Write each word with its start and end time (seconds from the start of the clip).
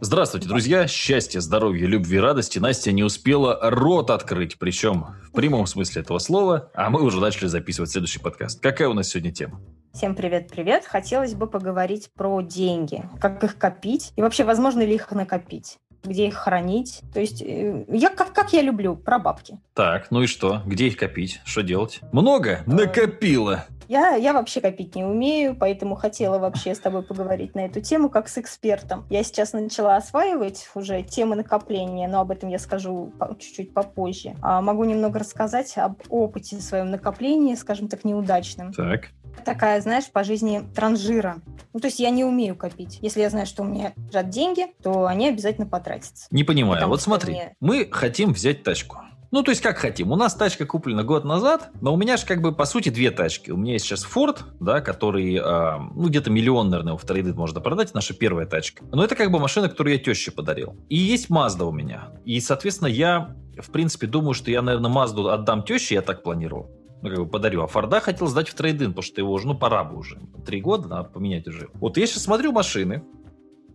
Здравствуйте, 0.00 0.46
друзья! 0.46 0.86
Счастья, 0.86 1.40
здоровья, 1.40 1.88
любви, 1.88 2.20
радости 2.20 2.60
Настя 2.60 2.92
не 2.92 3.02
успела 3.02 3.58
рот 3.60 4.10
открыть, 4.10 4.56
причем 4.56 5.06
в 5.24 5.32
прямом 5.32 5.66
смысле 5.66 6.02
этого 6.02 6.20
слова, 6.20 6.70
а 6.72 6.88
мы 6.88 7.02
уже 7.02 7.20
начали 7.20 7.48
записывать 7.48 7.90
следующий 7.90 8.20
подкаст. 8.20 8.60
Какая 8.62 8.88
у 8.88 8.94
нас 8.94 9.08
сегодня 9.08 9.32
тема? 9.32 9.60
Всем 9.92 10.14
привет-привет! 10.14 10.84
Хотелось 10.86 11.34
бы 11.34 11.48
поговорить 11.48 12.10
про 12.14 12.42
деньги, 12.42 13.02
как 13.20 13.42
их 13.42 13.58
копить 13.58 14.12
и 14.14 14.22
вообще 14.22 14.44
возможно 14.44 14.82
ли 14.82 14.94
их 14.94 15.10
накопить 15.10 15.78
где 16.04 16.28
их 16.28 16.34
хранить. 16.34 17.02
То 17.12 17.20
есть 17.20 17.42
э, 17.42 17.84
я 17.88 18.10
как, 18.10 18.32
как 18.32 18.52
я 18.52 18.62
люблю, 18.62 18.96
про 18.96 19.18
бабки. 19.18 19.58
Так, 19.74 20.10
ну 20.10 20.22
и 20.22 20.26
что? 20.26 20.62
Где 20.66 20.88
их 20.88 20.96
копить? 20.96 21.40
Что 21.44 21.62
делать? 21.62 22.00
Много? 22.12 22.62
Накопила. 22.66 23.66
Я, 23.88 24.16
я 24.16 24.34
вообще 24.34 24.60
копить 24.60 24.94
не 24.94 25.04
умею, 25.04 25.56
поэтому 25.58 25.94
хотела 25.94 26.38
вообще 26.38 26.74
с 26.74 26.78
тобой 26.78 27.02
поговорить 27.02 27.54
на 27.54 27.60
эту 27.60 27.80
тему 27.80 28.10
как 28.10 28.28
с 28.28 28.36
экспертом. 28.36 29.06
Я 29.08 29.24
сейчас 29.24 29.54
начала 29.54 29.96
осваивать 29.96 30.68
уже 30.74 31.02
темы 31.02 31.36
накопления, 31.36 32.06
но 32.06 32.20
об 32.20 32.30
этом 32.30 32.50
я 32.50 32.58
скажу 32.58 33.14
чуть-чуть 33.38 33.72
попозже. 33.72 34.34
А 34.42 34.60
могу 34.60 34.84
немного 34.84 35.18
рассказать 35.18 35.78
об 35.78 36.02
опыте 36.10 36.60
своем 36.60 36.90
накоплении, 36.90 37.54
скажем 37.54 37.88
так, 37.88 38.04
неудачном. 38.04 38.74
Так 38.74 39.08
такая, 39.44 39.80
знаешь, 39.80 40.10
по 40.10 40.24
жизни 40.24 40.62
транжира. 40.74 41.38
Ну, 41.72 41.80
то 41.80 41.86
есть 41.86 42.00
я 42.00 42.10
не 42.10 42.24
умею 42.24 42.56
копить. 42.56 42.98
Если 43.02 43.20
я 43.20 43.30
знаю, 43.30 43.46
что 43.46 43.62
у 43.62 43.66
меня 43.66 43.92
лежат 44.08 44.30
деньги, 44.30 44.66
то 44.82 45.06
они 45.06 45.28
обязательно 45.28 45.66
потратятся. 45.66 46.26
Не 46.30 46.44
понимаю. 46.44 46.74
Потому 46.74 46.92
вот 46.92 47.02
смотри, 47.02 47.32
мне... 47.32 47.56
мы 47.60 47.88
хотим 47.90 48.32
взять 48.32 48.62
тачку. 48.62 48.98
Ну, 49.30 49.42
то 49.42 49.50
есть, 49.50 49.60
как 49.60 49.76
хотим. 49.76 50.10
У 50.10 50.16
нас 50.16 50.34
тачка 50.34 50.64
куплена 50.64 51.02
год 51.02 51.24
назад, 51.24 51.70
но 51.82 51.92
у 51.92 51.96
меня 51.98 52.16
же, 52.16 52.24
как 52.24 52.40
бы, 52.40 52.52
по 52.52 52.64
сути, 52.64 52.88
две 52.88 53.10
тачки. 53.10 53.50
У 53.50 53.58
меня 53.58 53.74
есть 53.74 53.84
сейчас 53.84 54.06
Ford, 54.06 54.38
да, 54.58 54.80
который, 54.80 55.36
э, 55.36 55.78
ну, 55.94 56.08
где-то 56.08 56.30
миллион, 56.30 56.70
наверное, 56.70 56.96
в 56.96 57.04
трейды 57.04 57.34
можно 57.34 57.60
продать, 57.60 57.92
наша 57.92 58.14
первая 58.14 58.46
тачка. 58.46 58.84
Но 58.90 59.04
это, 59.04 59.16
как 59.16 59.30
бы, 59.30 59.38
машина, 59.38 59.68
которую 59.68 59.94
я 59.94 59.98
теще 59.98 60.30
подарил. 60.30 60.76
И 60.88 60.96
есть 60.96 61.28
Mazda 61.28 61.64
у 61.64 61.72
меня. 61.72 62.08
И, 62.24 62.40
соответственно, 62.40 62.88
я, 62.88 63.36
в 63.58 63.70
принципе, 63.70 64.06
думаю, 64.06 64.32
что 64.32 64.50
я, 64.50 64.62
наверное, 64.62 64.90
Mazda 64.90 65.30
отдам 65.30 65.62
теще, 65.62 65.96
я 65.96 66.02
так 66.02 66.22
планировал. 66.22 66.70
Ну, 67.02 67.10
как 67.10 67.18
бы 67.18 67.26
подарю. 67.26 67.62
А 67.62 67.66
Форда 67.66 68.00
хотел 68.00 68.26
сдать 68.26 68.48
в 68.48 68.54
трейдинг, 68.54 68.90
потому 68.90 69.02
что 69.02 69.20
его 69.20 69.32
уже, 69.32 69.46
ну, 69.46 69.56
пора 69.56 69.84
бы 69.84 69.98
уже. 69.98 70.18
Три 70.44 70.60
года 70.60 70.88
надо 70.88 71.08
поменять 71.08 71.46
уже. 71.46 71.68
Вот 71.74 71.96
я 71.96 72.06
сейчас 72.06 72.24
смотрю 72.24 72.52
машины, 72.52 73.04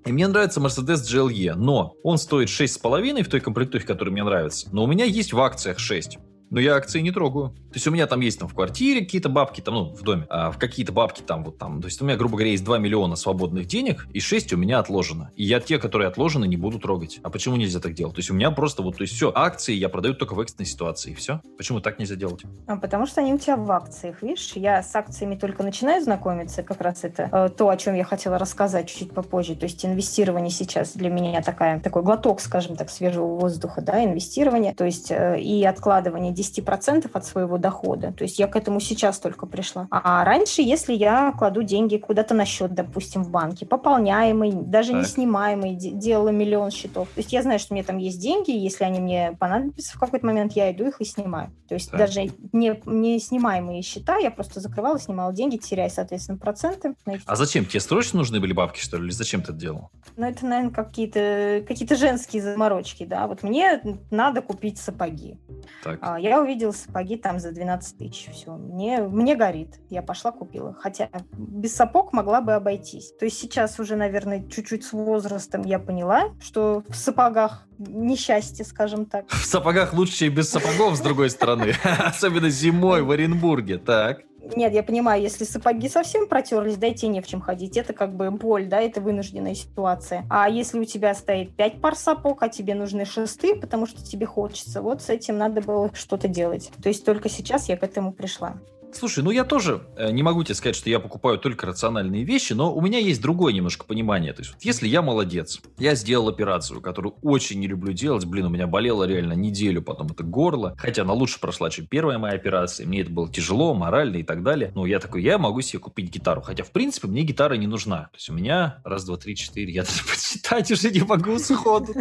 и 0.06 0.12
мне 0.12 0.28
нравится 0.28 0.60
Mercedes 0.60 1.04
GLE, 1.04 1.54
но 1.56 1.96
он 2.04 2.18
стоит 2.18 2.50
6,5 2.50 3.24
в 3.24 3.30
той 3.30 3.40
комплектухе, 3.40 3.86
которая 3.86 4.12
мне 4.12 4.24
нравится. 4.24 4.68
Но 4.74 4.84
у 4.84 4.88
меня 4.88 5.06
есть 5.06 5.32
в 5.32 5.40
акциях 5.40 5.80
6 5.80 6.18
но 6.54 6.60
я 6.60 6.76
акции 6.76 7.02
не 7.02 7.10
трогаю. 7.12 7.50
То 7.50 7.78
есть 7.78 7.88
у 7.88 7.92
меня 7.92 8.06
там 8.06 8.20
есть 8.20 8.38
там 8.38 8.48
в 8.48 8.54
квартире 8.54 9.02
какие-то 9.02 9.28
бабки, 9.28 9.60
там, 9.60 9.74
ну, 9.74 9.86
в 9.96 10.04
доме, 10.04 10.28
а 10.30 10.52
в 10.52 10.60
какие-то 10.60 10.92
бабки 10.92 11.22
там 11.22 11.44
вот 11.44 11.58
там. 11.58 11.82
То 11.82 11.88
есть 11.88 12.00
у 12.00 12.06
меня, 12.06 12.16
грубо 12.16 12.36
говоря, 12.36 12.52
есть 12.52 12.64
2 12.64 12.78
миллиона 12.78 13.16
свободных 13.16 13.66
денег, 13.66 14.08
и 14.14 14.20
6 14.20 14.54
у 14.54 14.58
меня 14.58 14.78
отложено. 14.78 15.32
И 15.36 15.44
я 15.44 15.60
те, 15.60 15.80
которые 15.80 16.10
отложены, 16.10 16.46
не 16.46 16.56
буду 16.56 16.78
трогать. 16.78 17.20
А 17.24 17.32
почему 17.32 17.56
нельзя 17.56 17.80
так 17.80 17.96
делать? 17.96 18.14
То 18.14 18.20
есть 18.20 18.30
у 18.30 18.36
меня 18.36 18.52
просто 18.52 18.84
вот, 18.84 18.98
то 18.98 19.02
есть 19.02 19.16
все, 19.16 19.32
акции 19.34 19.74
я 19.74 19.90
продаю 19.90 20.14
только 20.14 20.36
в 20.36 20.40
экстренной 20.40 20.68
ситуации, 20.68 21.12
и 21.12 21.16
все. 21.16 21.42
Почему 21.58 21.80
так 21.80 21.98
нельзя 21.98 22.16
делать? 22.16 22.44
А, 22.68 22.76
потому 22.76 23.08
что 23.08 23.22
они 23.22 23.34
у 23.34 23.40
тебя 23.40 23.58
в 23.58 23.72
акциях, 23.72 24.22
видишь? 24.22 24.52
Я 24.54 24.84
с 24.84 24.96
акциями 24.96 25.36
только 25.36 25.64
начинаю 25.64 26.04
знакомиться, 26.04 26.62
как 26.62 26.82
раз 26.82 27.04
это 27.04 27.30
э, 27.32 27.50
то, 27.50 27.70
о 27.70 27.78
чем 27.78 27.96
я 27.96 28.04
хотела 28.04 28.38
рассказать 28.38 28.88
чуть-чуть 28.88 29.14
попозже. 29.16 29.56
То 29.56 29.66
есть 29.66 29.84
инвестирование 29.84 30.52
сейчас 30.52 30.94
для 30.94 31.10
меня 31.10 31.42
такая, 31.42 31.80
такой 31.80 32.04
глоток, 32.04 32.40
скажем 32.42 32.76
так, 32.76 32.92
свежего 32.92 33.26
воздуха, 33.26 33.82
да, 33.82 34.04
инвестирование, 34.04 34.76
то 34.76 34.86
есть 34.86 35.10
э, 35.10 35.42
и 35.42 35.64
откладывание 35.66 36.32
10% 36.44 37.10
от 37.12 37.26
своего 37.26 37.58
дохода. 37.58 38.12
То 38.12 38.24
есть 38.24 38.40
я 38.40 38.48
к 38.48 38.56
этому 38.56 38.80
сейчас 38.80 39.20
только 39.20 39.46
пришла. 39.46 39.88
А 39.90 40.24
раньше, 40.24 40.62
если 40.62 40.94
я 40.94 41.34
кладу 41.38 41.64
деньги 41.64 41.98
куда-то 41.98 42.34
на 42.34 42.46
счет, 42.46 42.74
допустим, 42.74 43.24
в 43.24 43.30
банке, 43.30 43.66
пополняемый, 43.66 44.52
даже 44.52 44.92
так. 44.92 45.02
не 45.02 45.08
снимаемый, 45.08 45.76
делала 45.76 46.30
миллион 46.30 46.72
счетов. 46.72 47.08
То 47.10 47.20
есть 47.20 47.34
я 47.34 47.42
знаю, 47.42 47.60
что 47.60 47.74
у 47.74 47.76
меня 47.76 47.86
там 47.86 47.98
есть 47.98 48.20
деньги, 48.20 48.52
если 48.52 48.84
они 48.84 49.00
мне 49.00 49.36
понадобятся 49.40 49.96
в 49.96 50.00
какой-то 50.00 50.26
момент, 50.26 50.54
я 50.54 50.72
иду 50.72 50.88
их 50.88 51.02
и 51.02 51.06
снимаю. 51.06 51.52
То 51.68 51.76
есть 51.76 51.90
так. 51.90 52.00
даже 52.00 52.32
не, 52.52 52.80
не 52.86 53.20
снимаемые 53.20 53.82
счета, 53.82 54.18
я 54.18 54.32
просто 54.32 54.60
закрывала, 54.60 55.00
снимала 55.00 55.34
деньги, 55.34 55.58
теряя, 55.58 55.90
соответственно, 55.90 56.38
проценты. 56.38 56.96
А 57.26 57.36
зачем? 57.36 57.66
Тебе 57.66 57.80
срочно 57.80 58.20
нужны 58.20 58.40
были 58.40 58.54
бабки, 58.54 58.80
что 58.80 58.98
ли? 58.98 59.06
Или 59.06 59.12
зачем 59.12 59.42
ты 59.42 59.52
это 59.52 59.60
делал? 59.60 59.90
Ну, 60.16 60.26
это, 60.26 60.46
наверное, 60.46 60.74
какие-то 60.74 61.64
какие 61.68 61.94
женские 61.96 62.42
заморочки, 62.42 63.06
да. 63.06 63.28
Вот 63.28 63.44
мне 63.44 63.82
надо 64.12 64.42
купить 64.42 64.78
сапоги. 64.78 65.38
Так. 65.84 66.00
А, 66.02 66.20
я 66.34 66.42
увидела 66.42 66.72
сапоги 66.72 67.16
там 67.16 67.40
за 67.40 67.52
12 67.52 67.98
тысяч. 67.98 68.28
Все, 68.32 68.54
мне, 68.54 69.04
мне 69.04 69.36
горит. 69.36 69.80
Я 69.92 70.02
пошла 70.02 70.32
купила. 70.32 70.74
Хотя 70.74 71.10
без 71.32 71.76
сапог 71.76 72.12
могла 72.12 72.42
бы 72.42 72.54
обойтись. 72.54 73.14
То 73.20 73.26
есть 73.26 73.38
сейчас 73.38 73.80
уже, 73.80 73.96
наверное, 73.96 74.44
чуть-чуть 74.50 74.84
с 74.84 74.94
возрастом 74.94 75.62
я 75.62 75.78
поняла, 75.78 76.32
что 76.42 76.84
в 76.90 76.96
сапогах 76.96 77.68
несчастье, 77.78 78.66
скажем 78.66 79.06
так. 79.06 79.30
В 79.30 79.46
сапогах 79.46 79.94
лучше, 79.94 80.14
чем 80.14 80.34
без 80.34 80.50
сапогов, 80.50 80.96
с 80.96 81.02
другой 81.02 81.30
стороны. 81.30 81.74
Особенно 82.00 82.50
зимой 82.50 83.04
в 83.04 83.12
Оренбурге. 83.12 83.78
Так. 83.78 84.22
Нет, 84.56 84.74
я 84.74 84.84
понимаю, 84.84 85.22
если 85.22 85.46
сапоги 85.46 85.88
совсем 85.88 86.28
протерлись, 86.28 86.78
да, 86.78 86.88
и 86.88 86.94
тебе 86.94 87.10
не 87.10 87.22
в 87.22 87.28
чем 87.28 87.40
ходить, 87.40 87.78
это 87.78 87.94
как 87.94 88.14
бы 88.16 88.30
боль, 88.30 88.68
да, 88.68 88.82
это 88.82 89.00
вынужденная 89.00 89.56
ситуация. 89.56 90.26
А 90.30 90.50
если 90.50 90.80
у 90.80 90.86
тебя 90.86 91.14
стоит 91.14 91.56
пять 91.56 91.80
пар 91.80 91.96
сапог, 91.96 92.44
а 92.44 92.50
тебе 92.50 92.76
нужны 92.76 93.06
шесты, 93.06 93.56
потому 93.56 93.86
что 93.86 94.04
тебе 94.04 94.26
хочется, 94.26 94.82
вот 94.82 95.02
с 95.02 95.10
этим 95.10 95.38
надо 95.38 95.62
было 95.62 95.92
что-то 95.94 96.28
делать. 96.28 96.72
То 96.82 96.90
есть 96.90 97.06
только 97.06 97.30
сейчас 97.30 97.70
я 97.70 97.78
к 97.78 97.84
этому 97.84 98.12
пришла. 98.12 98.58
Слушай, 98.96 99.24
ну 99.24 99.32
я 99.32 99.44
тоже 99.44 99.82
э, 99.98 100.12
не 100.12 100.24
могу 100.24 100.44
тебе 100.44 100.56
сказать, 100.56 100.76
что 100.76 100.90
я 100.90 101.00
покупаю 101.00 101.38
только 101.38 101.66
рациональные 101.66 102.24
вещи, 102.24 102.54
но 102.54 102.74
у 102.74 102.82
меня 102.82 103.00
есть 103.00 103.22
другое 103.22 103.54
немножко 103.54 103.86
понимание. 103.86 104.34
То 104.34 104.42
есть, 104.42 104.54
вот 104.54 104.64
если 104.64 104.88
я 104.88 105.02
молодец, 105.02 105.60
я 105.78 105.96
сделал 105.96 106.30
операцию, 106.30 106.80
которую 106.80 107.16
очень 107.22 107.60
не 107.60 107.68
люблю 107.68 107.94
делать, 107.94 108.26
блин, 108.26 108.46
у 108.46 108.50
меня 108.50 108.68
болело 108.68 109.06
реально 109.06 109.34
неделю, 109.34 109.82
потом 109.82 110.08
это 110.08 110.24
горло, 110.24 110.76
хотя 110.78 111.02
она 111.02 111.14
лучше 111.14 111.40
прошла, 111.40 111.70
чем 111.70 111.88
первая 111.88 112.18
моя 112.18 112.36
операция, 112.36 112.86
мне 112.86 113.02
это 113.02 113.12
было 113.12 113.32
тяжело, 113.32 113.74
морально 113.74 114.18
и 114.18 114.24
так 114.24 114.44
далее. 114.44 114.72
Но 114.76 114.86
я 114.86 115.00
такой, 115.00 115.24
я 115.24 115.38
могу 115.38 115.62
себе 115.62 115.80
купить 115.80 116.12
гитару, 116.12 116.42
хотя 116.42 116.64
в 116.64 116.72
принципе 116.72 117.08
мне 117.08 117.24
гитара 117.24 117.56
не 117.56 117.68
нужна. 117.68 118.10
То 118.12 118.18
есть 118.18 118.30
у 118.30 118.34
меня 118.34 118.80
раз, 118.84 119.06
два, 119.06 119.18
три, 119.18 119.36
четыре, 119.36 119.74
я 119.74 119.84
даже 119.84 120.04
подсчитать 120.10 120.72
уже 120.72 120.92
не 120.92 121.02
могу 121.02 121.40
сходу. 121.40 121.94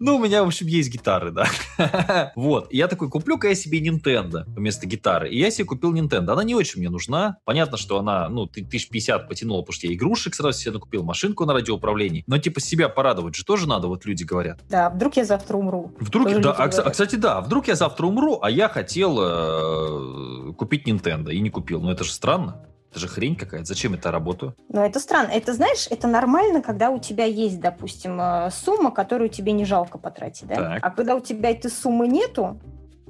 Ну, 0.00 0.16
у 0.16 0.24
меня, 0.24 0.42
в 0.42 0.48
общем, 0.48 0.66
есть 0.66 0.90
гитары, 0.90 1.30
да. 1.30 1.46
Вот, 2.34 2.72
я 2.72 2.88
такой, 2.88 3.08
куплю-ка 3.08 3.48
я 3.48 3.54
себе 3.54 3.80
Nintendo 3.80 4.44
вместо 4.46 4.86
гитары. 4.86 5.30
И 5.30 5.38
я 5.38 5.50
себе 5.50 5.64
купил 5.64 5.94
Nintendo 5.94 6.32
она 6.39 6.39
не 6.42 6.54
очень 6.54 6.80
мне 6.80 6.90
нужна. 6.90 7.38
Понятно, 7.44 7.76
что 7.76 7.98
она, 7.98 8.28
ну, 8.28 8.46
ты 8.46 8.60
1050 8.60 9.28
потянула, 9.28 9.62
потому 9.62 9.74
что 9.74 9.86
я 9.86 9.94
игрушек 9.94 10.34
сразу 10.34 10.58
себе 10.58 10.72
накупил, 10.72 11.02
машинку 11.02 11.44
на 11.44 11.52
радиоуправлении. 11.52 12.24
Но, 12.26 12.38
типа, 12.38 12.60
себя 12.60 12.88
порадовать 12.88 13.34
же 13.34 13.44
тоже 13.44 13.68
надо, 13.68 13.88
вот 13.88 14.04
люди 14.04 14.24
говорят. 14.24 14.60
Да, 14.68 14.90
вдруг 14.90 15.16
я 15.16 15.24
завтра 15.24 15.56
умру. 15.56 15.92
Вдруг, 15.98 16.28
тоже 16.28 16.40
да, 16.40 16.52
а, 16.52 16.64
а, 16.64 16.90
кстати, 16.90 17.16
да, 17.16 17.40
вдруг 17.40 17.68
я 17.68 17.74
завтра 17.74 18.06
умру, 18.06 18.38
а 18.42 18.50
я 18.50 18.68
хотел 18.68 19.18
э, 19.20 20.52
купить 20.54 20.86
Nintendo 20.86 21.32
и 21.32 21.40
не 21.40 21.50
купил. 21.50 21.80
Ну, 21.80 21.90
это 21.90 22.04
же 22.04 22.12
странно. 22.12 22.64
Это 22.90 22.98
же 22.98 23.08
хрень 23.08 23.36
какая-то. 23.36 23.66
Зачем 23.66 23.94
это 23.94 24.10
работаю? 24.10 24.56
Ну, 24.68 24.80
это 24.80 24.98
странно. 24.98 25.28
Это, 25.28 25.54
знаешь, 25.54 25.86
это 25.90 26.08
нормально, 26.08 26.60
когда 26.60 26.90
у 26.90 26.98
тебя 26.98 27.24
есть, 27.24 27.60
допустим, 27.60 28.20
э, 28.20 28.50
сумма, 28.50 28.90
которую 28.90 29.28
тебе 29.28 29.52
не 29.52 29.64
жалко 29.64 29.96
потратить, 29.96 30.48
да? 30.48 30.56
Так. 30.56 30.78
А 30.82 30.90
когда 30.90 31.14
у 31.14 31.20
тебя 31.20 31.50
этой 31.50 31.70
суммы 31.70 32.08
нету, 32.08 32.58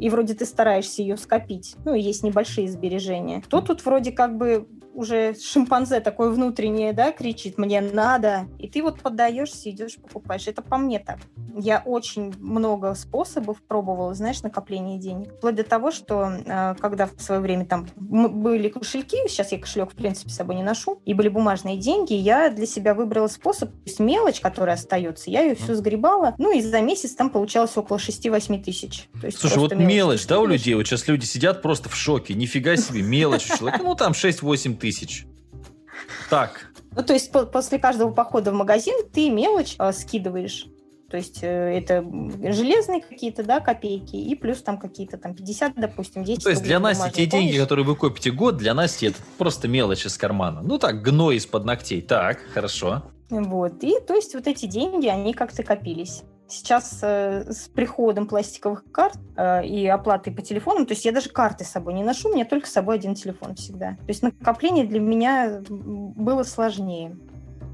и 0.00 0.10
вроде 0.10 0.34
ты 0.34 0.46
стараешься 0.46 1.02
ее 1.02 1.16
скопить, 1.16 1.76
ну, 1.84 1.94
есть 1.94 2.22
небольшие 2.22 2.68
сбережения, 2.68 3.42
то 3.48 3.60
тут 3.60 3.84
вроде 3.84 4.12
как 4.12 4.36
бы 4.36 4.66
уже 4.94 5.34
шимпанзе 5.34 6.00
такое 6.00 6.30
внутреннее, 6.30 6.92
да, 6.92 7.12
кричит, 7.12 7.58
мне 7.58 7.80
надо, 7.80 8.46
и 8.58 8.68
ты 8.68 8.82
вот 8.82 9.00
поддаешься, 9.00 9.70
идешь, 9.70 9.96
покупаешь. 9.96 10.46
Это 10.46 10.62
по 10.62 10.76
мне 10.76 10.98
так. 10.98 11.18
Я 11.56 11.82
очень 11.84 12.34
много 12.38 12.94
способов 12.94 13.62
пробовала, 13.62 14.14
знаешь, 14.14 14.42
накопления 14.42 14.98
денег. 14.98 15.34
Вплоть 15.34 15.54
до 15.54 15.64
того, 15.64 15.90
что 15.90 16.30
э, 16.44 16.74
когда 16.78 17.06
в 17.06 17.20
свое 17.20 17.40
время 17.40 17.66
там 17.66 17.86
были 17.96 18.68
кошельки, 18.68 19.16
сейчас 19.28 19.52
я 19.52 19.58
кошелек, 19.58 19.92
в 19.92 19.96
принципе, 19.96 20.30
с 20.30 20.36
собой 20.36 20.56
не 20.56 20.62
ношу, 20.62 21.00
и 21.04 21.14
были 21.14 21.28
бумажные 21.28 21.76
деньги, 21.76 22.14
я 22.14 22.50
для 22.50 22.66
себя 22.66 22.94
выбрала 22.94 23.28
способ, 23.28 23.70
то 23.70 23.82
есть 23.86 24.00
мелочь, 24.00 24.40
которая 24.40 24.74
остается, 24.74 25.30
я 25.30 25.42
ее 25.42 25.54
все 25.54 25.74
сгребала, 25.74 26.34
ну, 26.38 26.52
и 26.52 26.60
за 26.60 26.80
месяц 26.80 27.14
там 27.14 27.30
получалось 27.30 27.76
около 27.76 27.96
6-8 27.96 28.62
тысяч. 28.62 29.08
Слушай, 29.34 29.58
вот 29.58 29.74
мелочь, 29.74 29.89
мелочь 29.94 30.26
да, 30.26 30.40
у 30.40 30.46
людей? 30.46 30.74
Вот 30.74 30.86
сейчас 30.86 31.06
люди 31.08 31.24
сидят 31.24 31.62
просто 31.62 31.88
в 31.88 31.96
шоке, 31.96 32.34
нифига 32.34 32.76
себе, 32.76 33.02
мелочь 33.02 33.50
у 33.50 33.56
человека, 33.56 33.82
ну, 33.82 33.94
там 33.94 34.12
6-8 34.12 34.76
тысяч. 34.76 35.26
Так. 36.28 36.70
Ну, 36.94 37.02
то 37.02 37.12
есть 37.12 37.30
по- 37.30 37.46
после 37.46 37.78
каждого 37.78 38.10
похода 38.12 38.50
в 38.50 38.54
магазин 38.54 38.94
ты 39.12 39.30
мелочь 39.30 39.76
э, 39.78 39.92
скидываешь. 39.92 40.66
То 41.10 41.16
есть 41.16 41.40
э, 41.42 41.46
это 41.46 42.04
железные 42.52 43.00
какие-то, 43.00 43.42
да, 43.42 43.58
копейки, 43.60 44.14
и 44.14 44.34
плюс 44.36 44.62
там 44.62 44.78
какие-то 44.78 45.18
там 45.18 45.34
50, 45.34 45.74
допустим, 45.76 46.24
10 46.24 46.44
То 46.44 46.50
есть 46.50 46.62
для 46.62 46.78
Насти 46.78 47.10
те 47.10 47.26
деньги, 47.26 47.58
которые 47.58 47.84
вы 47.84 47.96
копите 47.96 48.30
год, 48.30 48.56
для 48.56 48.74
Насти 48.74 49.06
это 49.06 49.16
просто 49.36 49.66
мелочь 49.66 50.06
из 50.06 50.16
кармана. 50.16 50.62
Ну 50.62 50.78
так, 50.78 51.02
гной 51.02 51.36
из-под 51.36 51.64
ногтей. 51.64 52.00
Так, 52.00 52.38
хорошо. 52.54 53.02
Вот, 53.28 53.82
и 53.82 53.98
то 54.00 54.14
есть 54.14 54.34
вот 54.34 54.46
эти 54.46 54.66
деньги, 54.66 55.06
они 55.06 55.34
как-то 55.34 55.62
копились. 55.62 56.22
Сейчас 56.50 56.98
э, 57.02 57.50
с 57.50 57.68
приходом 57.68 58.26
пластиковых 58.26 58.84
карт 58.92 59.18
э, 59.36 59.66
и 59.66 59.86
оплатой 59.86 60.32
по 60.32 60.42
телефонам, 60.42 60.86
то 60.86 60.92
есть 60.92 61.04
я 61.04 61.12
даже 61.12 61.30
карты 61.30 61.64
с 61.64 61.68
собой 61.68 61.94
не 61.94 62.02
ношу, 62.02 62.28
у 62.28 62.34
меня 62.34 62.44
только 62.44 62.66
с 62.66 62.72
собой 62.72 62.96
один 62.96 63.14
телефон 63.14 63.54
всегда. 63.54 63.92
То 63.92 64.08
есть 64.08 64.22
накопление 64.22 64.84
для 64.84 65.00
меня 65.00 65.62
было 65.68 66.42
сложнее. 66.42 67.16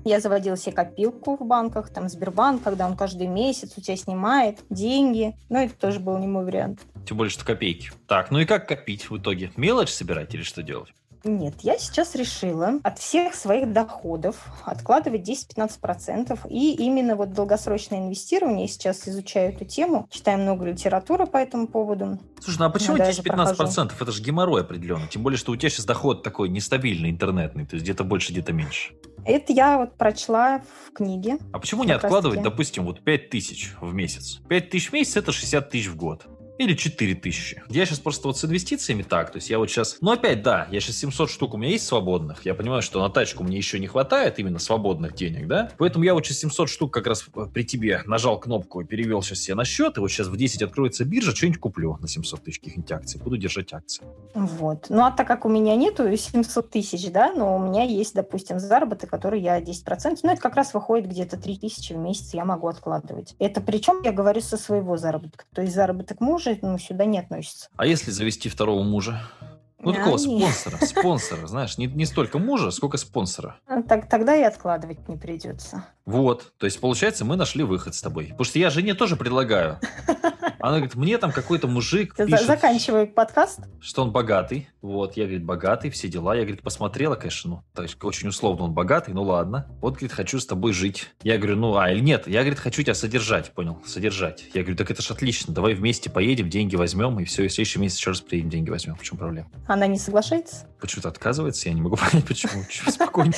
Я 0.05 0.21
заводила 0.21 0.57
себе 0.57 0.71
копилку 0.71 1.37
в 1.37 1.45
банках, 1.45 1.91
там 1.91 2.09
Сбербанк, 2.09 2.63
когда 2.63 2.87
он 2.87 2.97
каждый 2.97 3.27
месяц 3.27 3.73
у 3.77 3.81
тебя 3.81 3.97
снимает 3.97 4.61
деньги. 4.71 5.35
Но 5.49 5.59
это 5.59 5.75
тоже 5.75 5.99
был 5.99 6.17
не 6.19 6.29
мой 6.29 6.45
вариант. 6.45 6.83
Тем 7.09 7.17
более, 7.17 7.33
что 7.33 7.45
копейки. 7.45 7.91
Так, 8.07 8.31
ну 8.31 8.39
и 8.39 8.45
как 8.45 8.69
копить 8.69 9.11
в 9.11 9.19
итоге? 9.19 9.51
Мелочь 9.57 9.91
собирать 9.91 10.33
или 10.33 10.45
что 10.45 10.63
делать? 10.63 10.91
Нет, 11.25 11.55
я 11.63 11.79
сейчас 11.79 12.15
решила 12.15 12.81
от 12.83 12.99
всех 12.99 13.35
своих 13.35 13.73
доходов 13.73 14.37
откладывать 14.65 15.29
10-15%. 15.29 16.39
И 16.49 16.75
именно 16.75 17.17
вот 17.17 17.33
долгосрочное 17.33 18.01
инвестирование, 18.01 18.63
я 18.63 18.69
сейчас 18.69 19.09
изучаю 19.09 19.53
эту 19.53 19.65
тему, 19.65 20.07
читаю 20.11 20.39
много 20.39 20.67
литературы 20.67 21.27
по 21.27 21.37
этому 21.37 21.67
поводу. 21.67 22.19
Слушай, 22.41 22.59
ну 22.61 22.65
а 22.67 22.71
почему 22.71 22.97
10-15%? 22.97 23.93
Это 23.99 24.13
же 24.13 24.23
геморрой 24.23 24.63
определенно. 24.63 25.07
Тем 25.09 25.23
более, 25.23 25.39
что 25.39 25.53
у 25.53 25.57
тебя 25.57 25.71
сейчас 25.71 25.85
доход 25.85 26.23
такой 26.23 26.49
нестабильный, 26.49 27.11
интернетный, 27.11 27.67
то 27.67 27.75
есть 27.75 27.85
где-то 27.85 28.05
больше, 28.05 28.33
где-то 28.33 28.53
меньше. 28.53 28.95
Это 29.25 29.53
я 29.53 29.79
вот 29.79 29.97
прочла 29.97 30.63
в 30.87 30.93
книге. 30.93 31.39
А 31.53 31.59
почему 31.59 31.83
не 31.83 31.93
откладывать, 31.93 32.43
допустим, 32.43 32.85
вот 32.85 33.03
5 33.03 33.31
тысяч 33.31 33.73
в 33.81 33.93
месяц? 33.93 34.41
5 34.49 34.71
тысяч 34.71 34.91
в 34.91 34.93
месяц– 34.93 35.17
это 35.19 35.33
60 35.33 35.69
тысяч 35.69 35.89
в 35.89 35.97
год. 35.97 36.27
Или 36.59 36.75
4000. 36.75 37.65
Я 37.69 37.85
сейчас 37.85 37.99
просто 37.99 38.29
вот 38.29 38.39
с 38.39 38.45
инвестициями 38.45 39.03
так, 39.03 39.31
то 39.31 39.37
есть 39.37 39.51
я 39.51 39.59
вот 39.59 39.71
сейчас... 39.71 39.99
Ну, 40.01 40.13
опять, 40.13 40.43
да, 40.43 40.67
я 40.71 40.81
сейчас 40.81 40.97
700 40.97 41.31
штук 41.31 41.55
у 41.55 41.57
меня 41.59 41.71
есть 41.71 41.87
свободных. 41.87 42.47
Я 42.47 42.55
понимаю, 42.55 42.83
что 42.83 43.01
на 43.01 43.11
тачку 43.11 43.45
мне 43.45 43.59
еще 43.59 43.79
не 43.79 43.87
хватает 43.87 44.39
именно 44.39 44.59
свободных 44.59 45.15
денег, 45.15 45.47
да? 45.49 45.71
Поэтому 45.77 46.05
я 46.05 46.15
вот 46.15 46.25
сейчас 46.25 46.39
700 46.39 46.71
штук 46.71 46.95
как 46.95 47.07
раз 47.07 47.27
э, 47.35 47.47
при 47.53 47.63
тебе 47.65 48.03
нажал 48.07 48.41
кнопку 48.41 48.81
и 48.81 48.85
перевел 48.85 49.23
сейчас 49.23 49.41
себе 49.41 49.55
на 49.55 49.65
счет, 49.65 49.99
и 49.99 50.01
вот 50.01 50.09
сейчас 50.11 50.29
в 50.29 50.37
10 50.37 50.63
откроется 50.63 51.05
биржа, 51.05 51.35
что-нибудь 51.35 51.61
куплю 51.61 51.99
на 52.01 52.09
700 52.09 52.43
тысяч 52.43 52.61
каких-нибудь 52.61 52.93
акций. 52.93 53.21
Буду 53.21 53.37
держать 53.37 53.73
акции. 53.73 54.05
Вот. 54.35 54.87
Ну, 54.89 55.05
а 55.05 55.11
так 55.11 55.27
как 55.27 55.45
у 55.45 55.49
меня 55.49 55.77
нету 55.77 56.17
700 56.17 56.71
тысяч, 56.71 57.11
да, 57.11 57.33
но 57.33 57.57
у 57.57 57.59
меня 57.59 57.83
есть, 57.83 58.15
допустим, 58.15 58.59
заработок, 58.59 59.11
который 59.11 59.41
я 59.41 59.61
10%, 59.61 60.19
ну, 60.23 60.33
это 60.33 60.41
как 60.41 60.57
раз 60.57 60.73
выходит 60.73 61.09
где-то 61.09 61.37
3 61.37 61.59
тысячи 61.59 61.93
в 61.93 61.99
месяц 61.99 62.33
я 62.33 62.45
могу 62.45 62.69
откладывать. 62.69 63.35
Это 63.39 63.61
причем 63.61 64.03
я 64.03 64.13
говорю 64.13 64.41
со 64.41 64.57
своего 64.57 64.97
заработка. 64.97 65.45
То 65.55 65.63
есть 65.63 65.75
заработок 65.75 66.21
мужа 66.21 66.46
ну, 66.63 66.79
сюда 66.79 67.05
не 67.05 67.19
относится. 67.19 67.69
А 67.77 67.87
если 67.87 68.11
завести 68.11 68.49
второго 68.49 68.83
мужа? 68.83 69.23
Ну, 69.79 69.93
такого 69.93 70.17
а, 70.17 70.19
спонсора, 70.19 70.77
спонсора, 70.85 71.47
знаешь, 71.47 71.79
не, 71.79 71.87
не 71.87 72.07
столько 72.07 72.39
мужа, 72.39 72.71
сколько 72.71 72.97
спонсора. 72.97 73.57
А, 73.67 73.83
так, 73.83 74.09
тогда 74.09 74.35
и 74.35 74.43
откладывать 74.43 75.09
не 75.09 75.17
придется. 75.17 75.85
Вот, 76.07 76.55
то 76.59 76.67
есть, 76.67 76.81
получается, 76.81 77.25
мы 77.25 77.37
нашли 77.37 77.63
выход 77.63 77.95
с 77.95 78.01
тобой. 78.01 78.27
Потому 78.27 78.45
что 78.45 78.59
я 78.59 78.71
жене 78.71 78.95
тоже 78.95 79.17
предлагаю. 79.17 79.79
Она 80.67 80.79
говорит, 80.79 80.97
мне 80.97 81.17
там 81.19 81.31
какой-то 81.31 81.69
мужик 81.69 82.17
пишет, 82.17 82.45
Заканчивай 82.45 83.07
подкаст. 83.07 83.61
Что 83.81 84.03
он 84.03 84.11
богатый. 84.11 84.69
Вот, 84.83 85.17
я, 85.17 85.23
говорит, 85.23 85.45
богатый, 85.45 85.91
все 85.91 86.09
дела. 86.09 86.35
Я, 86.35 86.43
говорит, 86.43 86.61
посмотрела, 86.63 87.15
конечно, 87.15 87.51
ну, 87.51 87.63
так, 87.73 87.89
очень 88.03 88.27
условно 88.27 88.65
он 88.65 88.73
богатый, 88.73 89.15
ну 89.15 89.23
ладно. 89.23 89.69
Вот, 89.81 89.93
говорит, 89.93 90.11
хочу 90.11 90.41
с 90.41 90.47
тобой 90.47 90.73
жить. 90.73 91.09
Я 91.23 91.39
говорю, 91.39 91.55
ну, 91.55 91.77
а, 91.77 91.93
или 91.93 92.01
нет, 92.01 92.27
я, 92.27 92.41
говорит, 92.41 92.59
хочу 92.59 92.83
тебя 92.83 92.95
содержать, 92.95 93.53
понял, 93.53 93.81
содержать. 93.87 94.45
Я 94.55 94.63
говорю, 94.63 94.77
так 94.77 94.91
это 94.91 95.03
ж 95.03 95.13
отлично, 95.13 95.55
давай 95.55 95.75
вместе 95.75 96.11
поедем, 96.11 96.51
деньги 96.51 96.75
возьмем, 96.75 97.21
и 97.21 97.25
все, 97.25 97.45
и 97.45 97.49
в 97.49 97.53
следующий 97.53 97.79
месяц 97.79 97.99
еще 97.99 98.11
раз 98.11 98.21
приедем, 98.21 98.51
деньги 98.51 98.71
возьмем. 98.71 98.97
В 98.97 99.05
чем 99.05 99.19
проблема? 99.19 99.49
Она 99.69 99.87
не 99.87 99.99
соглашается? 100.01 100.67
Почему-то 100.81 101.11
отказывается, 101.11 101.69
я 101.69 101.77
не 101.77 101.81
могу 101.81 101.97
понять, 102.11 102.27
почему. 102.27 102.65
Спокойно. 102.89 103.33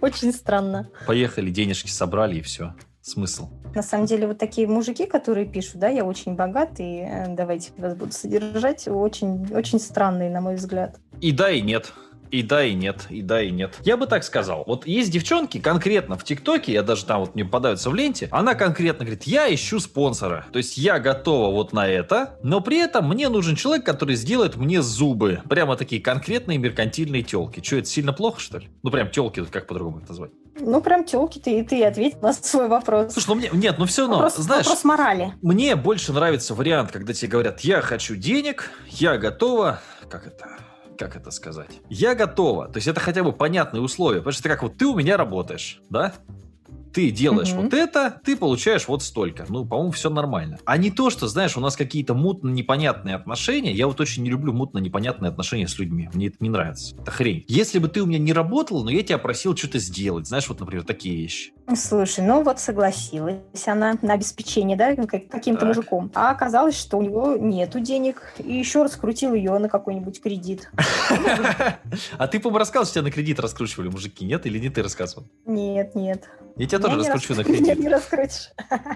Очень 0.00 0.32
странно. 0.32 0.88
Поехали, 1.04 1.50
денежки 1.50 1.90
собрали, 1.90 2.36
и 2.36 2.42
все 2.42 2.74
смысл. 3.10 3.48
На 3.74 3.82
самом 3.82 4.06
деле, 4.06 4.26
вот 4.26 4.38
такие 4.38 4.66
мужики, 4.66 5.06
которые 5.06 5.46
пишут, 5.46 5.76
да, 5.76 5.88
я 5.88 6.04
очень 6.04 6.34
богатый, 6.34 7.00
э, 7.00 7.26
давайте 7.28 7.70
вас 7.76 7.94
буду 7.94 8.12
содержать, 8.12 8.88
очень, 8.88 9.54
очень 9.54 9.78
странные, 9.78 10.30
на 10.30 10.40
мой 10.40 10.56
взгляд. 10.56 10.98
И 11.20 11.32
да, 11.32 11.50
и 11.50 11.60
нет. 11.60 11.92
И 12.30 12.42
да, 12.42 12.64
и 12.64 12.74
нет, 12.74 13.06
и 13.10 13.22
да, 13.22 13.42
и 13.42 13.50
нет. 13.50 13.78
Я 13.82 13.96
бы 13.96 14.06
так 14.06 14.22
сказал. 14.22 14.62
Вот 14.66 14.86
есть 14.86 15.10
девчонки 15.10 15.58
конкретно 15.58 16.16
в 16.16 16.24
ТикТоке, 16.24 16.72
я 16.72 16.82
даже 16.82 17.04
там 17.04 17.20
вот 17.20 17.34
мне 17.34 17.44
попадаются 17.44 17.90
в 17.90 17.94
ленте, 17.94 18.28
она 18.30 18.54
конкретно 18.54 19.04
говорит, 19.04 19.24
я 19.24 19.52
ищу 19.52 19.80
спонсора. 19.80 20.46
То 20.52 20.58
есть 20.58 20.78
я 20.78 21.00
готова 21.00 21.52
вот 21.52 21.72
на 21.72 21.88
это, 21.88 22.38
но 22.42 22.60
при 22.60 22.78
этом 22.78 23.08
мне 23.08 23.28
нужен 23.28 23.56
человек, 23.56 23.84
который 23.84 24.14
сделает 24.14 24.56
мне 24.56 24.80
зубы. 24.80 25.40
Прямо 25.48 25.76
такие 25.76 26.00
конкретные 26.00 26.58
меркантильные 26.58 27.22
телки. 27.22 27.62
Что, 27.64 27.76
это 27.76 27.88
сильно 27.88 28.12
плохо, 28.12 28.40
что 28.40 28.58
ли? 28.58 28.68
Ну, 28.82 28.90
прям 28.90 29.10
телки, 29.10 29.44
как 29.44 29.66
по-другому 29.66 29.98
это 29.98 30.10
назвать? 30.10 30.30
Ну, 30.58 30.80
прям 30.80 31.04
телки, 31.04 31.38
ты, 31.38 31.64
ты 31.64 31.84
ответь 31.84 32.20
на 32.22 32.32
свой 32.32 32.68
вопрос. 32.68 33.12
Слушай, 33.12 33.28
ну 33.28 33.34
мне, 33.36 33.50
нет, 33.52 33.76
ну 33.78 33.86
все 33.86 34.02
равно, 34.02 34.16
вопрос, 34.16 34.36
знаешь... 34.36 34.66
Вопрос 34.66 34.84
морали. 34.84 35.34
Мне 35.42 35.76
больше 35.76 36.12
нравится 36.12 36.54
вариант, 36.54 36.92
когда 36.92 37.12
тебе 37.12 37.28
говорят, 37.28 37.60
я 37.60 37.80
хочу 37.80 38.16
денег, 38.16 38.70
я 38.88 39.16
готова, 39.16 39.80
как 40.10 40.26
это, 40.26 40.48
как 40.98 41.16
это 41.16 41.30
сказать? 41.30 41.70
Я 41.88 42.14
готова. 42.14 42.68
То 42.68 42.76
есть 42.78 42.88
это 42.88 43.00
хотя 43.00 43.22
бы 43.22 43.32
понятные 43.32 43.80
условия. 43.80 44.18
Потому 44.18 44.32
что 44.32 44.42
это 44.42 44.48
как 44.50 44.62
вот 44.62 44.76
ты 44.76 44.86
у 44.86 44.94
меня 44.94 45.16
работаешь, 45.16 45.80
да? 45.88 46.14
Ты 46.92 47.10
делаешь 47.10 47.52
угу. 47.52 47.62
вот 47.62 47.74
это, 47.74 48.20
ты 48.24 48.36
получаешь 48.36 48.88
вот 48.88 49.02
столько. 49.02 49.46
Ну, 49.48 49.64
по-моему, 49.64 49.92
все 49.92 50.10
нормально. 50.10 50.58
А 50.64 50.76
не 50.76 50.90
то, 50.90 51.10
что, 51.10 51.26
знаешь, 51.26 51.56
у 51.56 51.60
нас 51.60 51.76
какие-то 51.76 52.14
мутно-непонятные 52.14 53.14
отношения. 53.14 53.72
Я 53.72 53.86
вот 53.86 54.00
очень 54.00 54.22
не 54.22 54.30
люблю 54.30 54.52
мутно-непонятные 54.52 55.30
отношения 55.30 55.68
с 55.68 55.78
людьми. 55.78 56.08
Мне 56.12 56.28
это 56.28 56.36
не 56.40 56.50
нравится. 56.50 56.94
Это 57.00 57.10
хрень. 57.10 57.44
Если 57.48 57.78
бы 57.78 57.88
ты 57.88 58.02
у 58.02 58.06
меня 58.06 58.18
не 58.18 58.32
работал, 58.32 58.84
но 58.84 58.90
я 58.90 59.02
тебя 59.02 59.18
просил 59.18 59.56
что-то 59.56 59.78
сделать. 59.78 60.26
Знаешь, 60.26 60.48
вот, 60.48 60.60
например, 60.60 60.84
такие 60.84 61.16
вещи. 61.16 61.52
Слушай, 61.74 62.24
ну 62.24 62.42
вот 62.42 62.60
согласилась 62.60 63.38
она 63.70 63.96
на 64.02 64.14
обеспечение, 64.14 64.76
да, 64.76 64.94
каким-то 64.96 65.66
мужиком. 65.66 66.10
А 66.14 66.30
оказалось, 66.30 66.78
что 66.78 66.98
у 66.98 67.02
него 67.02 67.36
нету 67.36 67.80
денег, 67.80 68.34
и 68.38 68.52
еще 68.52 68.82
раскрутил 68.82 69.34
ее 69.34 69.58
на 69.58 69.68
какой-нибудь 69.68 70.20
кредит. 70.20 70.70
А 72.18 72.26
ты, 72.26 72.38
по-моему, 72.38 72.58
рассказывал, 72.58 72.86
что 72.86 72.94
тебя 72.94 73.04
на 73.04 73.10
кредит 73.10 73.40
раскручивали 73.40 73.88
мужики, 73.88 74.24
нет? 74.24 74.46
Или 74.46 74.58
не 74.58 74.68
ты 74.68 74.82
рассказывал? 74.82 75.26
Нет, 75.46 75.94
нет. 75.94 76.28
Я 76.60 76.66
тебя 76.66 76.78
тоже 76.78 76.98
раскручу 76.98 77.34
на 77.34 77.42
кредит. 77.44 77.62
Нет, 77.66 77.78
не 77.78 77.88
раскрутишь. 77.88 78.50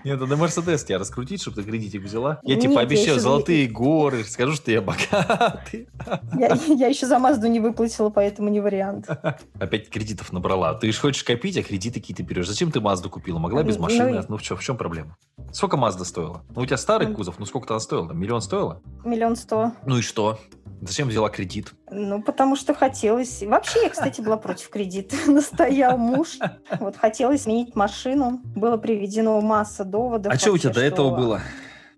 Нет, 0.05 0.21
на 0.21 0.37
Мерседес 0.37 0.85
тебя 0.85 0.99
раскрутить, 0.99 1.41
чтобы 1.41 1.63
ты 1.63 1.63
кредитик 1.63 2.03
взяла. 2.03 2.39
Я 2.43 2.61
тебе 2.61 2.75
пообещаю 2.75 3.19
золотые 3.19 3.67
горы, 3.69 4.23
скажу, 4.25 4.53
что 4.53 4.71
я 4.71 4.83
богатый. 4.83 5.89
Я 6.37 6.89
еще 6.89 7.07
за 7.07 7.19
Мазду 7.19 7.47
не 7.47 7.61
выплатила, 7.61 8.11
поэтому 8.11 8.51
не 8.51 8.61
вариант. 8.61 9.09
Опять 9.59 9.89
кредитов 9.89 10.31
набрала. 10.31 10.75
Ты 10.75 10.93
же 10.93 11.01
хочешь 11.01 11.25
копить, 11.25 11.57
а 11.57 11.63
кредиты 11.63 12.01
какие-то 12.01 12.23
берешь. 12.23 12.49
Зачем 12.49 12.71
ты 12.71 12.83
Мазду 12.83 13.09
купила? 13.09 13.39
Могла 13.39 13.63
без 13.63 13.77
ну 13.77 13.85
машины? 13.85 14.23
Ну, 14.29 14.37
в 14.37 14.43
чем, 14.43 14.77
проблема? 14.77 15.17
Сколько 15.51 15.79
Мазда 15.79 16.05
стоила? 16.05 16.43
Ну, 16.55 16.61
у 16.61 16.67
тебя 16.67 16.77
старый 16.77 17.15
кузов, 17.15 17.39
ну 17.39 17.47
сколько-то 17.47 17.75
она 17.75 17.81
стоила? 17.81 18.13
Миллион 18.13 18.43
стоила? 18.43 18.83
Миллион 19.07 19.37
сто. 19.37 19.73
Ну 19.87 19.97
и 19.97 20.03
что? 20.03 20.39
Зачем 20.83 21.09
взяла 21.09 21.31
кредит? 21.31 21.73
Ну, 21.91 22.23
потому 22.23 22.57
что 22.57 22.75
хотелось... 22.75 23.43
Вообще, 23.43 23.83
я, 23.83 23.91
кстати, 23.91 24.21
была 24.21 24.37
против 24.37 24.69
кредита. 24.71 25.17
Настоял 25.31 25.99
муж. 25.99 26.39
Вот 26.81 26.97
хотелось 26.97 27.43
сменить 27.43 27.77
машину. 27.77 28.41
Было 28.57 28.77
приведено 28.77 29.41
масса 29.41 29.85
доводов. 29.85 30.33
А 30.33 30.39
что 30.39 30.53
у 30.53 30.59
тебя 30.59 30.73
до 30.73 30.81
этого 30.81 31.15
было? 31.15 31.43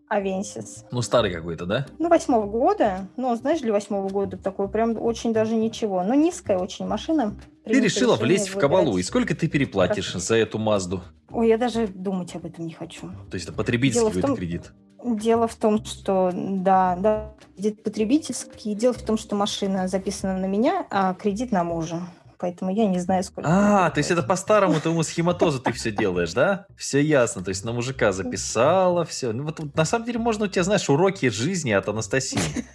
Авенсис. 0.08 0.84
Ну, 0.92 1.02
старый 1.02 1.32
какой-то, 1.32 1.66
да? 1.66 1.86
Ну, 1.98 2.08
восьмого 2.08 2.46
года. 2.46 3.08
Ну, 3.16 3.34
знаешь, 3.34 3.60
для 3.60 3.72
восьмого 3.72 4.08
года 4.08 4.36
такой 4.36 4.68
прям 4.68 5.00
очень 5.00 5.32
даже 5.32 5.54
ничего. 5.56 6.02
Но 6.04 6.14
низкая 6.14 6.58
очень 6.58 6.86
машина. 6.86 7.34
Ты 7.64 7.80
решила 7.80 8.14
влезть 8.16 8.48
в 8.48 8.58
кабалу. 8.58 8.98
И 8.98 9.02
сколько 9.02 9.34
ты 9.34 9.48
переплатишь 9.48 10.08
Хорошо. 10.08 10.26
за 10.26 10.36
эту 10.36 10.58
Мазду? 10.58 11.02
Ой, 11.30 11.48
я 11.48 11.58
даже 11.58 11.88
думать 11.88 12.34
об 12.36 12.46
этом 12.46 12.66
не 12.66 12.72
хочу. 12.72 13.08
То 13.30 13.34
есть 13.34 13.48
это 13.48 13.56
потребительский 13.56 14.20
том... 14.20 14.36
кредит? 14.36 14.72
Дело 15.06 15.46
в 15.46 15.54
том, 15.54 15.84
что 15.84 16.32
да, 16.34 16.96
да, 16.98 17.32
кредит 17.54 17.84
потребительский. 17.84 18.74
Дело 18.74 18.92
в 18.92 19.02
том, 19.02 19.16
что 19.16 19.36
машина 19.36 19.86
записана 19.86 20.36
на 20.36 20.46
меня, 20.46 20.84
а 20.90 21.14
кредит 21.14 21.52
на 21.52 21.62
мужа. 21.62 22.00
Поэтому 22.38 22.70
я 22.72 22.86
не 22.86 22.98
знаю, 22.98 23.22
сколько. 23.22 23.48
А, 23.50 23.90
то 23.90 23.98
есть 23.98 24.10
это 24.10 24.22
по 24.22 24.34
старому 24.34 24.80
твоему 24.80 25.04
схематозу 25.04 25.60
ты 25.60 25.72
все 25.72 25.90
делаешь, 25.90 26.34
да? 26.34 26.66
Все 26.76 27.00
ясно. 27.00 27.42
То 27.42 27.50
есть 27.50 27.64
на 27.64 27.72
мужика 27.72 28.12
записала, 28.12 29.04
все. 29.04 29.32
Ну, 29.32 29.44
вот 29.44 29.74
на 29.74 29.84
самом 29.84 30.04
деле 30.06 30.18
можно 30.18 30.46
у 30.46 30.48
тебя, 30.48 30.64
знаешь, 30.64 30.90
уроки 30.90 31.28
жизни 31.30 31.70
от 31.70 31.88
Анастасии. 31.88 32.66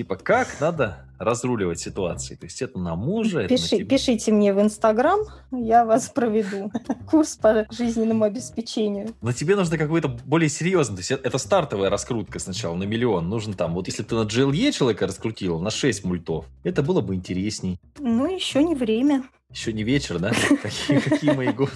Типа, 0.00 0.16
как 0.16 0.58
надо 0.62 1.04
разруливать 1.18 1.78
ситуации. 1.78 2.34
То 2.34 2.46
есть 2.46 2.62
это 2.62 2.78
на 2.78 2.96
мужа, 2.96 3.46
Пиши, 3.46 3.64
это 3.64 3.74
на 3.74 3.78
тебя. 3.80 3.84
Пишите 3.84 4.32
мне 4.32 4.54
в 4.54 4.60
Инстаграм, 4.62 5.20
я 5.52 5.84
вас 5.84 6.08
проведу. 6.08 6.72
Курс 7.10 7.36
по 7.36 7.66
жизненному 7.70 8.24
обеспечению. 8.24 9.14
Но 9.20 9.32
тебе 9.32 9.56
нужно 9.56 9.76
какой-то 9.76 10.08
более 10.08 10.48
серьезный. 10.48 10.96
То 10.96 11.00
есть 11.00 11.10
это 11.10 11.36
стартовая 11.36 11.90
раскрутка 11.90 12.38
сначала 12.38 12.74
на 12.76 12.84
миллион. 12.84 13.28
Нужен 13.28 13.52
там, 13.52 13.74
вот 13.74 13.88
если 13.88 14.02
ты 14.02 14.14
на 14.14 14.22
GLE 14.22 14.72
человека 14.72 15.06
раскрутил 15.06 15.60
на 15.60 15.68
6 15.70 16.02
мультов, 16.04 16.46
это 16.64 16.82
было 16.82 17.02
бы 17.02 17.14
интересней. 17.14 17.78
Ну, 17.98 18.34
еще 18.34 18.64
не 18.64 18.74
время. 18.74 19.24
Еще 19.50 19.74
не 19.74 19.82
вечер, 19.82 20.18
да? 20.18 20.32
Какие 20.88 21.32
мои 21.32 21.52
годы. 21.52 21.72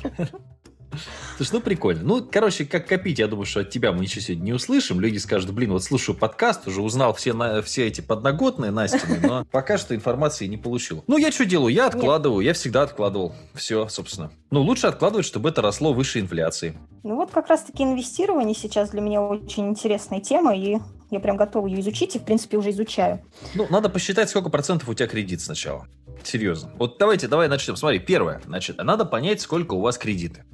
Слушай, 1.36 1.50
ну 1.54 1.60
прикольно. 1.60 2.02
Ну, 2.02 2.28
короче, 2.30 2.64
как 2.64 2.86
копить, 2.86 3.18
я 3.18 3.26
думаю, 3.26 3.46
что 3.46 3.60
от 3.60 3.70
тебя 3.70 3.92
мы 3.92 4.00
ничего 4.00 4.20
сегодня 4.20 4.44
не 4.44 4.52
услышим. 4.52 5.00
Люди 5.00 5.18
скажут, 5.18 5.52
блин, 5.52 5.72
вот 5.72 5.84
слушаю 5.84 6.16
подкаст, 6.16 6.66
уже 6.66 6.82
узнал 6.82 7.14
все, 7.14 7.32
на, 7.32 7.62
все 7.62 7.86
эти 7.86 8.00
подноготные 8.00 8.70
Настины, 8.70 9.18
но 9.22 9.44
пока 9.50 9.78
что 9.78 9.94
информации 9.94 10.46
не 10.46 10.56
получил. 10.56 11.04
Ну, 11.06 11.18
я 11.18 11.30
что 11.32 11.44
делаю? 11.44 11.72
Я 11.72 11.86
откладываю, 11.86 12.40
Нет. 12.40 12.48
я 12.48 12.54
всегда 12.54 12.82
откладывал. 12.82 13.34
Все, 13.54 13.88
собственно. 13.88 14.30
Ну, 14.50 14.62
лучше 14.62 14.86
откладывать, 14.86 15.26
чтобы 15.26 15.48
это 15.48 15.62
росло 15.62 15.92
выше 15.92 16.20
инфляции. 16.20 16.76
Ну, 17.02 17.16
вот 17.16 17.30
как 17.30 17.48
раз-таки 17.48 17.82
инвестирование 17.82 18.54
сейчас 18.54 18.90
для 18.90 19.00
меня 19.00 19.20
очень 19.20 19.68
интересная 19.68 20.20
тема, 20.20 20.56
и 20.56 20.78
я 21.10 21.20
прям 21.20 21.36
готова 21.36 21.66
ее 21.66 21.80
изучить, 21.80 22.16
и, 22.16 22.18
в 22.18 22.24
принципе, 22.24 22.56
уже 22.56 22.70
изучаю. 22.70 23.20
Ну, 23.54 23.66
надо 23.70 23.88
посчитать, 23.88 24.30
сколько 24.30 24.50
процентов 24.50 24.88
у 24.88 24.94
тебя 24.94 25.06
кредит 25.06 25.40
сначала. 25.40 25.86
Серьезно. 26.22 26.70
Вот 26.78 26.96
давайте, 26.98 27.28
давай 27.28 27.48
начнем. 27.48 27.76
Смотри, 27.76 27.98
первое. 27.98 28.40
Значит, 28.46 28.78
надо 28.78 29.04
понять, 29.04 29.40
сколько 29.40 29.74
у 29.74 29.80
вас 29.80 29.98
кредиты 29.98 30.44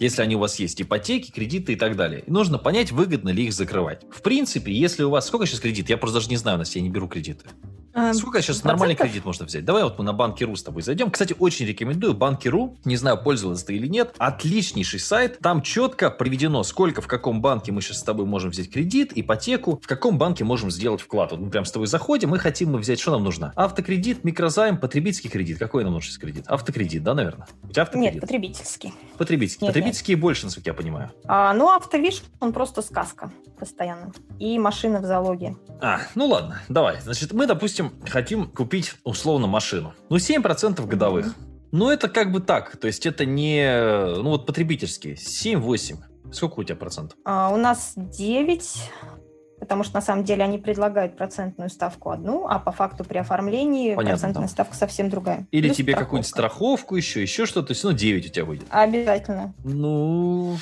если 0.00 0.22
они 0.22 0.34
у 0.34 0.38
вас 0.40 0.58
есть, 0.58 0.80
ипотеки, 0.82 1.30
кредиты 1.30 1.74
и 1.74 1.76
так 1.76 1.94
далее. 1.94 2.24
И 2.26 2.30
нужно 2.30 2.58
понять, 2.58 2.90
выгодно 2.90 3.28
ли 3.28 3.44
их 3.44 3.52
закрывать. 3.52 4.02
В 4.10 4.22
принципе, 4.22 4.72
если 4.72 5.04
у 5.04 5.10
вас... 5.10 5.26
Сколько 5.26 5.46
сейчас 5.46 5.60
кредит? 5.60 5.90
Я 5.90 5.98
просто 5.98 6.16
даже 6.16 6.30
не 6.30 6.36
знаю, 6.36 6.56
у 6.56 6.58
нас 6.58 6.74
я 6.74 6.80
не 6.80 6.88
беру 6.88 7.06
кредиты. 7.06 7.44
А, 7.92 8.14
Сколько 8.14 8.40
сейчас 8.40 8.62
нормальный 8.62 8.94
кредит 8.94 9.24
можно 9.24 9.46
взять? 9.46 9.64
Давай 9.64 9.82
вот 9.82 9.98
мы 9.98 10.04
на 10.04 10.12
Банки.ру 10.12 10.54
с 10.54 10.62
тобой 10.62 10.82
зайдем. 10.82 11.10
Кстати, 11.10 11.34
очень 11.38 11.66
рекомендую 11.66 12.14
Банки.ру. 12.14 12.76
Не 12.84 12.96
знаю, 12.96 13.18
пользовался 13.22 13.66
ты 13.66 13.76
или 13.76 13.86
нет. 13.86 14.14
Отличнейший 14.18 15.00
сайт. 15.00 15.38
Там 15.40 15.62
четко 15.62 16.10
приведено, 16.10 16.62
сколько 16.62 17.02
в 17.02 17.06
каком 17.06 17.40
банке 17.40 17.72
мы 17.72 17.82
сейчас 17.82 17.98
с 17.98 18.02
тобой 18.02 18.26
можем 18.26 18.50
взять 18.50 18.70
кредит, 18.70 19.12
ипотеку, 19.14 19.80
в 19.82 19.86
каком 19.86 20.18
банке 20.18 20.44
можем 20.44 20.70
сделать 20.70 21.00
вклад. 21.00 21.32
Вот 21.32 21.40
мы 21.40 21.50
прям 21.50 21.64
с 21.64 21.72
тобой 21.72 21.88
заходим, 21.88 22.30
мы 22.30 22.38
хотим 22.38 22.72
мы 22.72 22.78
взять, 22.78 23.00
что 23.00 23.12
нам 23.12 23.24
нужно? 23.24 23.52
Автокредит, 23.56 24.24
микрозайм, 24.24 24.78
потребительский 24.78 25.28
кредит. 25.28 25.58
Какой 25.58 25.84
нам 25.84 25.94
нужен 25.94 26.18
кредит? 26.20 26.44
Автокредит, 26.46 27.02
да, 27.02 27.14
наверное? 27.14 27.46
У 27.62 27.68
тебя 27.68 27.82
автокредит? 27.82 28.14
Нет, 28.14 28.20
потребительский. 28.20 28.94
Потребительский. 29.18 29.64
Нет, 29.64 29.74
потребительский 29.74 30.12
нет. 30.12 30.20
больше, 30.20 30.44
насколько 30.44 30.70
я 30.70 30.74
понимаю. 30.74 31.10
А, 31.24 31.52
ну, 31.54 31.68
автовиш, 31.68 32.22
он 32.40 32.52
просто 32.52 32.82
сказка 32.82 33.32
постоянно. 33.60 34.12
И 34.38 34.58
машина 34.58 35.00
в 35.00 35.04
залоге. 35.04 35.54
А, 35.80 36.00
ну 36.14 36.26
ладно, 36.26 36.62
давай. 36.68 37.00
Значит, 37.00 37.32
мы, 37.32 37.46
допустим, 37.46 37.79
хотим 38.08 38.48
купить 38.48 38.94
условно 39.04 39.46
машину. 39.46 39.94
Ну, 40.08 40.16
7% 40.16 40.86
годовых. 40.86 41.26
Mm-hmm. 41.26 41.68
Ну, 41.72 41.90
это 41.90 42.08
как 42.08 42.32
бы 42.32 42.40
так. 42.40 42.76
То 42.76 42.86
есть, 42.86 43.06
это 43.06 43.24
не... 43.24 44.16
Ну, 44.16 44.30
вот 44.30 44.46
потребительские. 44.46 45.14
7-8. 45.14 45.96
Сколько 46.32 46.60
у 46.60 46.64
тебя 46.64 46.76
процентов? 46.76 47.18
А, 47.24 47.50
у 47.52 47.56
нас 47.56 47.92
9 47.96 48.90
потому 49.70 49.84
что 49.84 49.94
на 49.94 50.02
самом 50.02 50.24
деле 50.24 50.42
они 50.42 50.58
предлагают 50.58 51.16
процентную 51.16 51.70
ставку 51.70 52.10
одну, 52.10 52.48
а 52.48 52.58
по 52.58 52.72
факту 52.72 53.04
при 53.04 53.18
оформлении 53.18 53.94
Понятно, 53.94 54.16
процентная 54.16 54.42
да. 54.42 54.48
ставка 54.48 54.74
совсем 54.74 55.08
другая. 55.08 55.46
Или 55.52 55.68
Плюс 55.68 55.76
тебе 55.76 55.94
какую-нибудь 55.94 56.28
страховку 56.28 56.96
еще, 56.96 57.22
еще 57.22 57.46
что-то, 57.46 57.68
то 57.68 57.70
есть, 57.70 57.84
ну, 57.84 57.92
9 57.92 58.26
у 58.26 58.28
тебя 58.30 58.44
выйдет. 58.44 58.66
Обязательно. 58.70 59.54
Ну, 59.62 60.58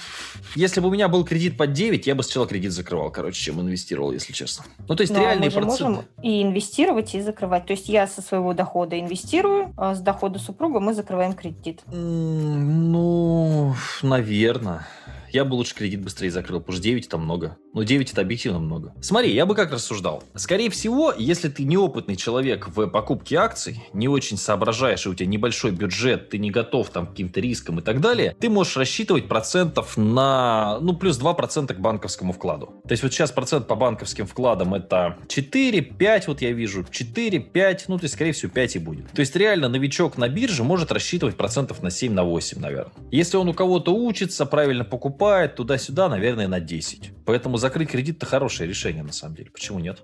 если 0.54 0.80
бы 0.80 0.88
у 0.88 0.90
меня 0.90 1.08
был 1.08 1.24
кредит 1.24 1.56
под 1.56 1.72
9, 1.72 2.06
я 2.06 2.14
бы 2.14 2.22
сначала 2.22 2.46
кредит 2.46 2.72
закрывал, 2.72 3.10
короче, 3.10 3.40
чем 3.40 3.58
инвестировал, 3.62 4.12
если 4.12 4.34
честно. 4.34 4.66
Ну, 4.86 4.94
то 4.94 5.00
есть, 5.00 5.14
Но 5.14 5.20
ну, 5.20 5.24
а 5.24 5.28
реальные 5.28 5.48
мы 5.48 5.62
проценты. 5.62 5.84
можем 5.84 6.04
и 6.20 6.42
инвестировать, 6.42 7.14
и 7.14 7.22
закрывать. 7.22 7.64
То 7.64 7.72
есть, 7.72 7.88
я 7.88 8.06
со 8.06 8.20
своего 8.20 8.52
дохода 8.52 9.00
инвестирую, 9.00 9.72
а 9.78 9.94
с 9.94 10.00
дохода 10.00 10.38
супруга 10.38 10.80
мы 10.80 10.92
закрываем 10.92 11.32
кредит. 11.32 11.80
Ну, 11.86 13.74
наверное 14.02 14.86
я 15.32 15.44
бы 15.44 15.54
лучше 15.54 15.74
кредит 15.74 16.02
быстрее 16.02 16.30
закрыл, 16.30 16.60
потому 16.60 16.74
что 16.74 16.82
9 16.82 17.06
это 17.06 17.18
много. 17.18 17.58
Но 17.74 17.82
9 17.82 18.12
это 18.12 18.20
объективно 18.20 18.58
много. 18.58 18.94
Смотри, 19.00 19.32
я 19.32 19.46
бы 19.46 19.54
как 19.54 19.72
рассуждал. 19.72 20.24
Скорее 20.34 20.70
всего, 20.70 21.12
если 21.16 21.48
ты 21.48 21.64
неопытный 21.64 22.16
человек 22.16 22.68
в 22.68 22.86
покупке 22.88 23.36
акций, 23.36 23.84
не 23.92 24.08
очень 24.08 24.36
соображаешь, 24.36 25.06
и 25.06 25.08
у 25.08 25.14
тебя 25.14 25.28
небольшой 25.28 25.70
бюджет, 25.70 26.30
ты 26.30 26.38
не 26.38 26.50
готов 26.50 26.90
там 26.90 27.06
к 27.06 27.10
каким-то 27.10 27.40
рискам 27.40 27.78
и 27.78 27.82
так 27.82 28.00
далее, 28.00 28.34
ты 28.40 28.48
можешь 28.48 28.76
рассчитывать 28.76 29.28
процентов 29.28 29.96
на, 29.96 30.78
ну, 30.80 30.94
плюс 30.94 31.20
2% 31.20 31.74
к 31.74 31.78
банковскому 31.78 32.32
вкладу. 32.32 32.74
То 32.86 32.92
есть 32.92 33.02
вот 33.02 33.12
сейчас 33.12 33.30
процент 33.30 33.66
по 33.66 33.76
банковским 33.76 34.26
вкладам 34.26 34.74
это 34.74 35.18
4, 35.28 35.80
5, 35.80 36.28
вот 36.28 36.40
я 36.40 36.52
вижу, 36.52 36.84
4, 36.90 37.38
5, 37.38 37.84
ну, 37.88 37.98
то 37.98 38.04
есть, 38.04 38.14
скорее 38.14 38.32
всего, 38.32 38.50
5 38.50 38.76
и 38.76 38.78
будет. 38.78 39.10
То 39.10 39.20
есть 39.20 39.36
реально 39.36 39.68
новичок 39.68 40.16
на 40.16 40.28
бирже 40.28 40.64
может 40.64 40.90
рассчитывать 40.90 41.36
процентов 41.36 41.82
на 41.82 41.90
7, 41.90 42.12
на 42.12 42.24
8, 42.24 42.58
наверное. 42.58 42.92
Если 43.10 43.36
он 43.36 43.48
у 43.48 43.54
кого-то 43.54 43.94
учится, 43.94 44.46
правильно 44.46 44.84
покупает, 44.84 45.17
покупает 45.18 45.56
туда-сюда, 45.56 46.08
наверное, 46.08 46.46
на 46.46 46.60
10. 46.60 47.12
Поэтому 47.26 47.56
закрыть 47.56 47.90
кредит– 47.90 48.16
это 48.18 48.26
хорошее 48.26 48.68
решение, 48.68 49.02
на 49.02 49.12
самом 49.12 49.34
деле. 49.34 49.50
Почему 49.50 49.80
нет? 49.80 49.98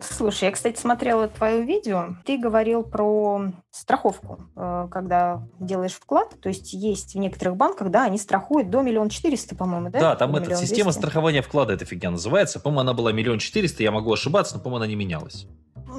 Слушай, 0.00 0.46
я, 0.46 0.50
кстати, 0.50 0.78
смотрела 0.78 1.28
твое 1.28 1.62
видео. 1.62 2.16
Ты 2.26 2.36
говорил 2.36 2.82
про 2.82 3.52
страховку, 3.70 4.40
э, 4.56 4.88
когда 4.90 5.42
делаешь 5.60 5.92
вклад. 5.92 6.34
То 6.42 6.48
есть 6.48 6.74
есть 6.74 7.14
в 7.14 7.18
некоторых 7.18 7.56
банках, 7.56 7.90
да, 7.90 8.04
они 8.04 8.18
страхуют 8.18 8.68
до 8.68 8.82
миллиона 8.82 9.08
четыреста, 9.08 9.54
по-моему, 9.54 9.88
да? 9.90 10.00
Да, 10.00 10.16
там 10.16 10.34
эта 10.36 10.56
система 10.56 10.92
страхования 10.92 11.40
вклада, 11.40 11.72
эта 11.72 11.84
фигня 11.86 12.10
называется. 12.10 12.60
По-моему, 12.60 12.80
она 12.80 12.92
была 12.92 13.12
миллион 13.12 13.38
четыреста, 13.38 13.84
я 13.84 13.90
могу 13.90 14.12
ошибаться, 14.12 14.56
но, 14.56 14.60
по-моему, 14.60 14.82
она 14.82 14.86
не 14.88 14.96
менялась. 14.96 15.46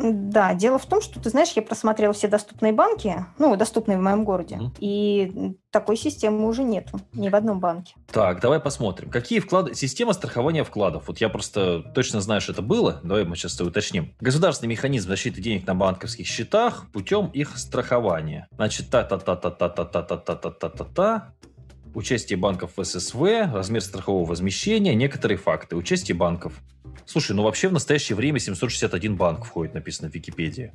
Да, 0.02 0.54
дело 0.54 0.78
в 0.78 0.86
том, 0.86 1.02
что, 1.02 1.20
ты 1.20 1.30
знаешь, 1.30 1.52
я 1.56 1.62
просмотрела 1.62 2.14
все 2.14 2.28
доступные 2.28 2.74
банки, 2.74 3.26
ну, 3.38 3.56
доступные 3.56 3.98
в 3.98 4.02
моем 4.02 4.26
городе, 4.26 4.56
mm. 4.56 4.72
и 4.80 5.56
такой 5.72 5.98
системы 5.98 6.48
уже 6.48 6.64
нету 6.64 7.00
ни 7.14 7.30
в 7.30 7.36
одном 7.36 7.60
банке. 7.60 7.96
Так, 8.12 8.42
давай 8.42 8.60
посмотрим. 8.60 9.10
Какие 9.10 9.40
вклады... 9.40 9.76
Система 9.76 10.14
страхования 10.14 10.64
вкладов. 10.64 11.04
Вот 11.08 11.20
я 11.20 11.30
просто 11.30 11.84
точно 11.94 12.22
знаю, 12.22 12.42
что 12.42 12.54
это 12.54 12.62
было. 12.62 13.00
Давай 13.04 13.26
мы 13.26 13.36
сейчас 13.36 13.56
это 13.56 13.66
уточним. 13.66 14.14
Государственный 14.20 14.72
механизм 14.72 15.10
защиты 15.10 15.42
денег 15.42 15.68
на 15.68 15.76
банковских 15.76 16.28
счетах 16.28 16.90
путем 16.92 17.28
их 17.28 17.58
страхования. 17.58 18.48
Значит, 18.56 18.90
та-та-та-та-та-та-та-та-та-та-та. 18.90 21.34
Участие 21.96 22.38
банков 22.38 22.72
в 22.76 22.84
ССВ, 22.84 23.22
размер 23.54 23.82
страхового 23.82 24.28
возмещения, 24.28 24.94
некоторые 24.94 25.38
факты. 25.38 25.76
Участие 25.76 26.16
банков. 26.16 26.54
Слушай, 27.06 27.36
ну 27.36 27.44
вообще 27.44 27.70
в 27.70 27.74
настоящее 27.74 28.16
время 28.16 28.40
761 28.40 29.16
банк 29.16 29.46
входит, 29.46 29.74
написано 29.74 30.10
в 30.10 30.14
Википедии. 30.14 30.74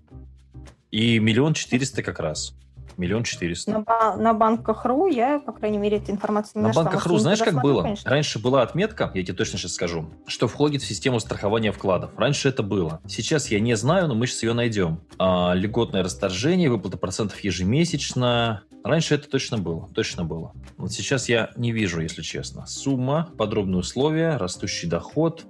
И 0.91 1.19
миллион 1.19 1.55
четыреста 1.55 2.03
как 2.03 2.21
раз. 2.21 2.55
Миллион 2.97 3.25
четыреста. 3.25 3.85
На, 3.87 4.17
на 4.17 4.35
банках.ру 4.35 5.07
я, 5.07 5.39
по 5.41 5.53
крайней 5.53 5.79
мере, 5.79 5.97
эту 5.97 6.13
информацию 6.13 6.53
не 6.57 6.63
на 6.63 6.69
нашла. 6.69 6.85
На 6.85 6.91
банках.ру 6.91 7.19
знаешь, 7.19 7.39
как 7.39 7.61
было? 7.63 7.83
Конечно. 7.83 8.11
Раньше 8.11 8.39
была 8.39 8.63
отметка, 8.63 9.11
я 9.15 9.23
тебе 9.23 9.35
точно 9.35 9.59
сейчас 9.59 9.73
скажу, 9.75 10.11
что 10.27 10.49
входит 10.49 10.83
в 10.83 10.87
систему 10.87 11.21
страхования 11.21 11.73
вкладов. 11.73 12.11
Раньше 12.17 12.49
это 12.49 12.63
было. 12.63 13.01
Сейчас 13.09 13.51
я 13.51 13.61
не 13.61 13.77
знаю, 13.77 14.09
но 14.09 14.15
мы 14.15 14.27
сейчас 14.27 14.43
ее 14.43 14.53
найдем. 14.53 15.01
А, 15.19 15.55
льготное 15.55 16.03
расторжение, 16.03 16.71
выплата 16.71 16.99
процентов 16.99 17.41
ежемесячно. 17.41 18.63
Раньше 18.85 19.15
это 19.15 19.29
точно 19.29 19.59
было, 19.59 19.89
точно 19.95 20.25
было. 20.25 20.53
Вот 20.77 20.93
сейчас 20.93 21.29
я 21.29 21.51
не 21.57 21.71
вижу, 21.73 22.01
если 22.01 22.23
честно. 22.23 22.67
Сумма, 22.67 23.31
подробные 23.39 23.79
условия, 23.79 24.37
растущий 24.37 24.89
доход, 24.89 25.47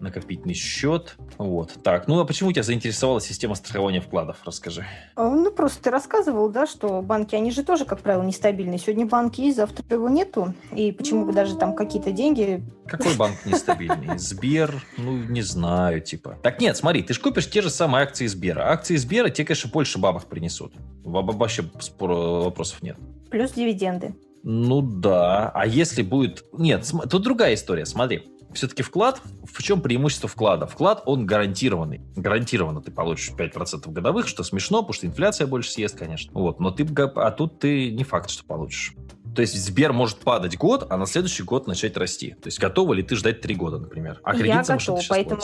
накопительный 0.00 0.54
счет. 0.54 1.16
Вот. 1.38 1.72
Так, 1.82 2.08
ну 2.08 2.20
а 2.20 2.24
почему 2.24 2.52
тебя 2.52 2.62
заинтересовала 2.62 3.20
система 3.20 3.54
страхования 3.54 4.00
вкладов? 4.00 4.38
Расскажи. 4.44 4.86
А, 5.16 5.28
ну, 5.28 5.50
просто 5.50 5.82
ты 5.84 5.90
рассказывал, 5.90 6.48
да, 6.48 6.66
что 6.66 7.02
банки, 7.02 7.34
они 7.34 7.50
же 7.50 7.62
тоже, 7.62 7.84
как 7.84 8.00
правило, 8.00 8.22
нестабильные. 8.22 8.78
Сегодня 8.78 9.06
банки 9.06 9.40
есть, 9.40 9.56
завтра 9.56 9.84
его 9.90 10.08
нету. 10.08 10.54
И 10.74 10.92
почему 10.92 11.24
бы 11.24 11.32
даже 11.32 11.56
там 11.56 11.74
какие-то 11.74 12.12
деньги... 12.12 12.62
Какой 12.86 13.16
банк 13.16 13.36
нестабильный? 13.44 14.18
Сбер? 14.18 14.84
Ну, 14.96 15.12
не 15.12 15.42
знаю, 15.42 16.00
типа. 16.00 16.38
Так 16.42 16.60
нет, 16.60 16.76
смотри, 16.76 17.02
ты 17.02 17.14
же 17.14 17.20
купишь 17.20 17.48
те 17.48 17.62
же 17.62 17.70
самые 17.70 18.02
акции 18.02 18.26
Сбера. 18.26 18.70
Акции 18.70 18.96
Сбера 18.96 19.30
тебе, 19.30 19.46
конечно, 19.46 19.70
больше 19.70 19.98
бабок 19.98 20.26
принесут. 20.26 20.72
Вообще 21.04 21.64
вопросов 21.98 22.82
нет. 22.82 22.96
Плюс 23.30 23.52
дивиденды. 23.52 24.14
Ну 24.42 24.82
да. 24.82 25.50
А 25.54 25.66
если 25.66 26.02
будет... 26.02 26.44
Нет, 26.52 26.90
тут 27.08 27.22
другая 27.22 27.54
история. 27.54 27.86
Смотри 27.86 28.26
все-таки 28.52 28.82
вклад, 28.82 29.20
в 29.44 29.62
чем 29.62 29.80
преимущество 29.80 30.28
вклада? 30.28 30.66
Вклад, 30.66 31.02
он 31.06 31.26
гарантированный. 31.26 32.00
Гарантированно 32.16 32.80
ты 32.80 32.90
получишь 32.90 33.32
5% 33.36 33.90
годовых, 33.90 34.28
что 34.28 34.42
смешно, 34.42 34.82
потому 34.82 34.94
что 34.94 35.06
инфляция 35.06 35.46
больше 35.46 35.70
съест, 35.70 35.98
конечно. 35.98 36.30
Вот, 36.34 36.60
но 36.60 36.70
ты, 36.70 36.86
а 37.16 37.30
тут 37.30 37.58
ты 37.58 37.90
не 37.92 38.04
факт, 38.04 38.30
что 38.30 38.44
получишь. 38.44 38.94
То 39.34 39.42
есть 39.42 39.54
Сбер 39.54 39.92
может 39.92 40.18
падать 40.18 40.56
год, 40.58 40.86
а 40.90 40.96
на 40.96 41.06
следующий 41.06 41.44
год 41.44 41.66
начать 41.66 41.96
расти. 41.96 42.30
То 42.42 42.48
есть 42.48 42.58
готова 42.58 42.92
ли 42.94 43.02
ты 43.02 43.14
ждать 43.14 43.40
три 43.40 43.54
года, 43.54 43.78
например? 43.78 44.20
А 44.24 44.32
кредит 44.32 44.66
я 44.68 44.76
готова, 44.76 45.00
поэтому, 45.08 45.42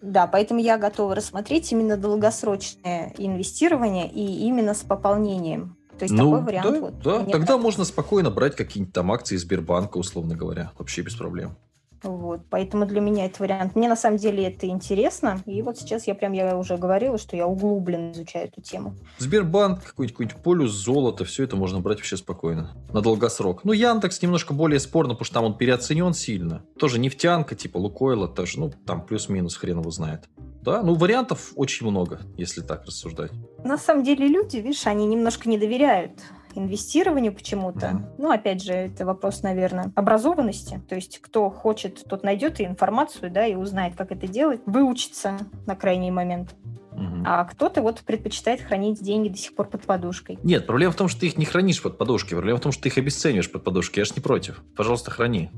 да, 0.00 0.26
поэтому 0.26 0.60
я 0.60 0.78
готова 0.78 1.14
рассмотреть 1.14 1.70
именно 1.72 1.96
долгосрочное 1.96 3.14
инвестирование 3.18 4.10
и 4.10 4.46
именно 4.46 4.72
с 4.72 4.82
пополнением. 4.82 5.76
То 5.98 6.04
есть 6.04 6.14
ну, 6.14 6.30
такой 6.30 6.44
вариант. 6.44 6.72
Да, 6.72 6.80
вот, 6.80 6.98
да. 6.98 7.18
тогда 7.18 7.32
кажется. 7.32 7.58
можно 7.58 7.84
спокойно 7.84 8.30
брать 8.30 8.54
какие-нибудь 8.54 8.94
там 8.94 9.12
акции 9.12 9.36
Сбербанка, 9.36 9.96
условно 9.96 10.34
говоря, 10.34 10.72
вообще 10.78 11.02
без 11.02 11.14
проблем. 11.14 11.56
Вот, 12.02 12.42
поэтому 12.50 12.86
для 12.86 13.00
меня 13.00 13.26
это 13.26 13.42
вариант. 13.42 13.76
Мне 13.76 13.88
на 13.88 13.96
самом 13.96 14.18
деле 14.18 14.44
это 14.44 14.66
интересно. 14.66 15.42
И 15.46 15.62
вот 15.62 15.78
сейчас 15.78 16.06
я 16.06 16.14
прям, 16.14 16.32
я 16.32 16.56
уже 16.56 16.76
говорила, 16.76 17.18
что 17.18 17.36
я 17.36 17.46
углубленно 17.46 18.12
изучаю 18.12 18.48
эту 18.48 18.60
тему. 18.60 18.94
Сбербанк, 19.18 19.82
какой-нибудь, 19.82 20.16
какой 20.16 20.42
полюс, 20.42 20.72
золото, 20.72 21.24
все 21.24 21.44
это 21.44 21.56
можно 21.56 21.80
брать 21.80 21.98
вообще 21.98 22.16
спокойно. 22.16 22.76
На 22.92 23.00
долгосрок. 23.00 23.64
Ну, 23.64 23.72
Яндекс 23.72 24.22
немножко 24.22 24.54
более 24.54 24.80
спорно, 24.80 25.14
потому 25.14 25.24
что 25.24 25.34
там 25.34 25.44
он 25.44 25.56
переоценен 25.56 26.14
сильно. 26.14 26.62
Тоже 26.78 26.98
нефтянка, 26.98 27.54
типа 27.54 27.78
Лукойла, 27.78 28.28
тоже, 28.28 28.60
ну, 28.60 28.72
там 28.84 29.04
плюс-минус 29.04 29.56
хрен 29.56 29.80
его 29.80 29.90
знает. 29.90 30.28
Да, 30.62 30.82
ну 30.82 30.94
вариантов 30.94 31.52
очень 31.54 31.86
много, 31.86 32.22
если 32.36 32.60
так 32.60 32.84
рассуждать. 32.86 33.30
На 33.62 33.78
самом 33.78 34.02
деле 34.02 34.26
люди, 34.26 34.56
видишь, 34.56 34.86
они 34.86 35.06
немножко 35.06 35.48
не 35.48 35.58
доверяют 35.58 36.20
инвестированию 36.58 37.32
почему-то. 37.32 37.86
Mm-hmm. 37.86 38.14
Ну, 38.18 38.30
опять 38.30 38.62
же, 38.62 38.72
это 38.72 39.04
вопрос, 39.04 39.42
наверное, 39.42 39.92
образованности. 39.94 40.80
То 40.88 40.94
есть, 40.94 41.18
кто 41.18 41.50
хочет, 41.50 42.04
тот 42.08 42.22
найдет 42.22 42.60
и 42.60 42.64
информацию, 42.64 43.30
да, 43.30 43.46
и 43.46 43.54
узнает, 43.54 43.96
как 43.96 44.12
это 44.12 44.26
делать, 44.26 44.60
выучится 44.66 45.38
на 45.66 45.76
крайний 45.76 46.10
момент. 46.10 46.54
Угу. 46.96 47.24
А 47.26 47.44
кто-то 47.44 47.82
вот 47.82 48.00
предпочитает 48.00 48.62
хранить 48.62 49.02
деньги 49.02 49.28
до 49.28 49.36
сих 49.36 49.54
пор 49.54 49.68
под 49.68 49.82
подушкой. 49.82 50.38
Нет, 50.42 50.66
проблема 50.66 50.92
в 50.92 50.96
том, 50.96 51.08
что 51.08 51.20
ты 51.20 51.26
их 51.26 51.36
не 51.36 51.44
хранишь 51.44 51.82
под 51.82 51.98
подушкой. 51.98 52.38
Проблема 52.38 52.58
в 52.58 52.62
том, 52.62 52.72
что 52.72 52.84
ты 52.84 52.88
их 52.88 52.96
обесцениваешь 52.96 53.52
под 53.52 53.64
подушкой. 53.64 54.00
Я 54.00 54.04
ж 54.06 54.16
не 54.16 54.22
против. 54.22 54.62
Пожалуйста, 54.74 55.10
храни. 55.10 55.50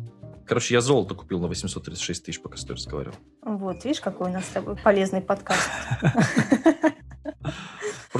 Короче, 0.48 0.74
я 0.74 0.80
золото 0.80 1.14
купил 1.14 1.38
на 1.40 1.46
836 1.46 2.24
тысяч, 2.24 2.40
пока 2.40 2.56
с 2.56 2.62
тобой 2.62 2.76
разговаривал. 2.76 3.14
Вот, 3.42 3.84
видишь, 3.84 4.00
какой 4.00 4.30
у 4.30 4.32
нас 4.32 4.46
с 4.46 4.48
тобой 4.48 4.76
полезный 4.76 5.20
подкаст. 5.20 5.68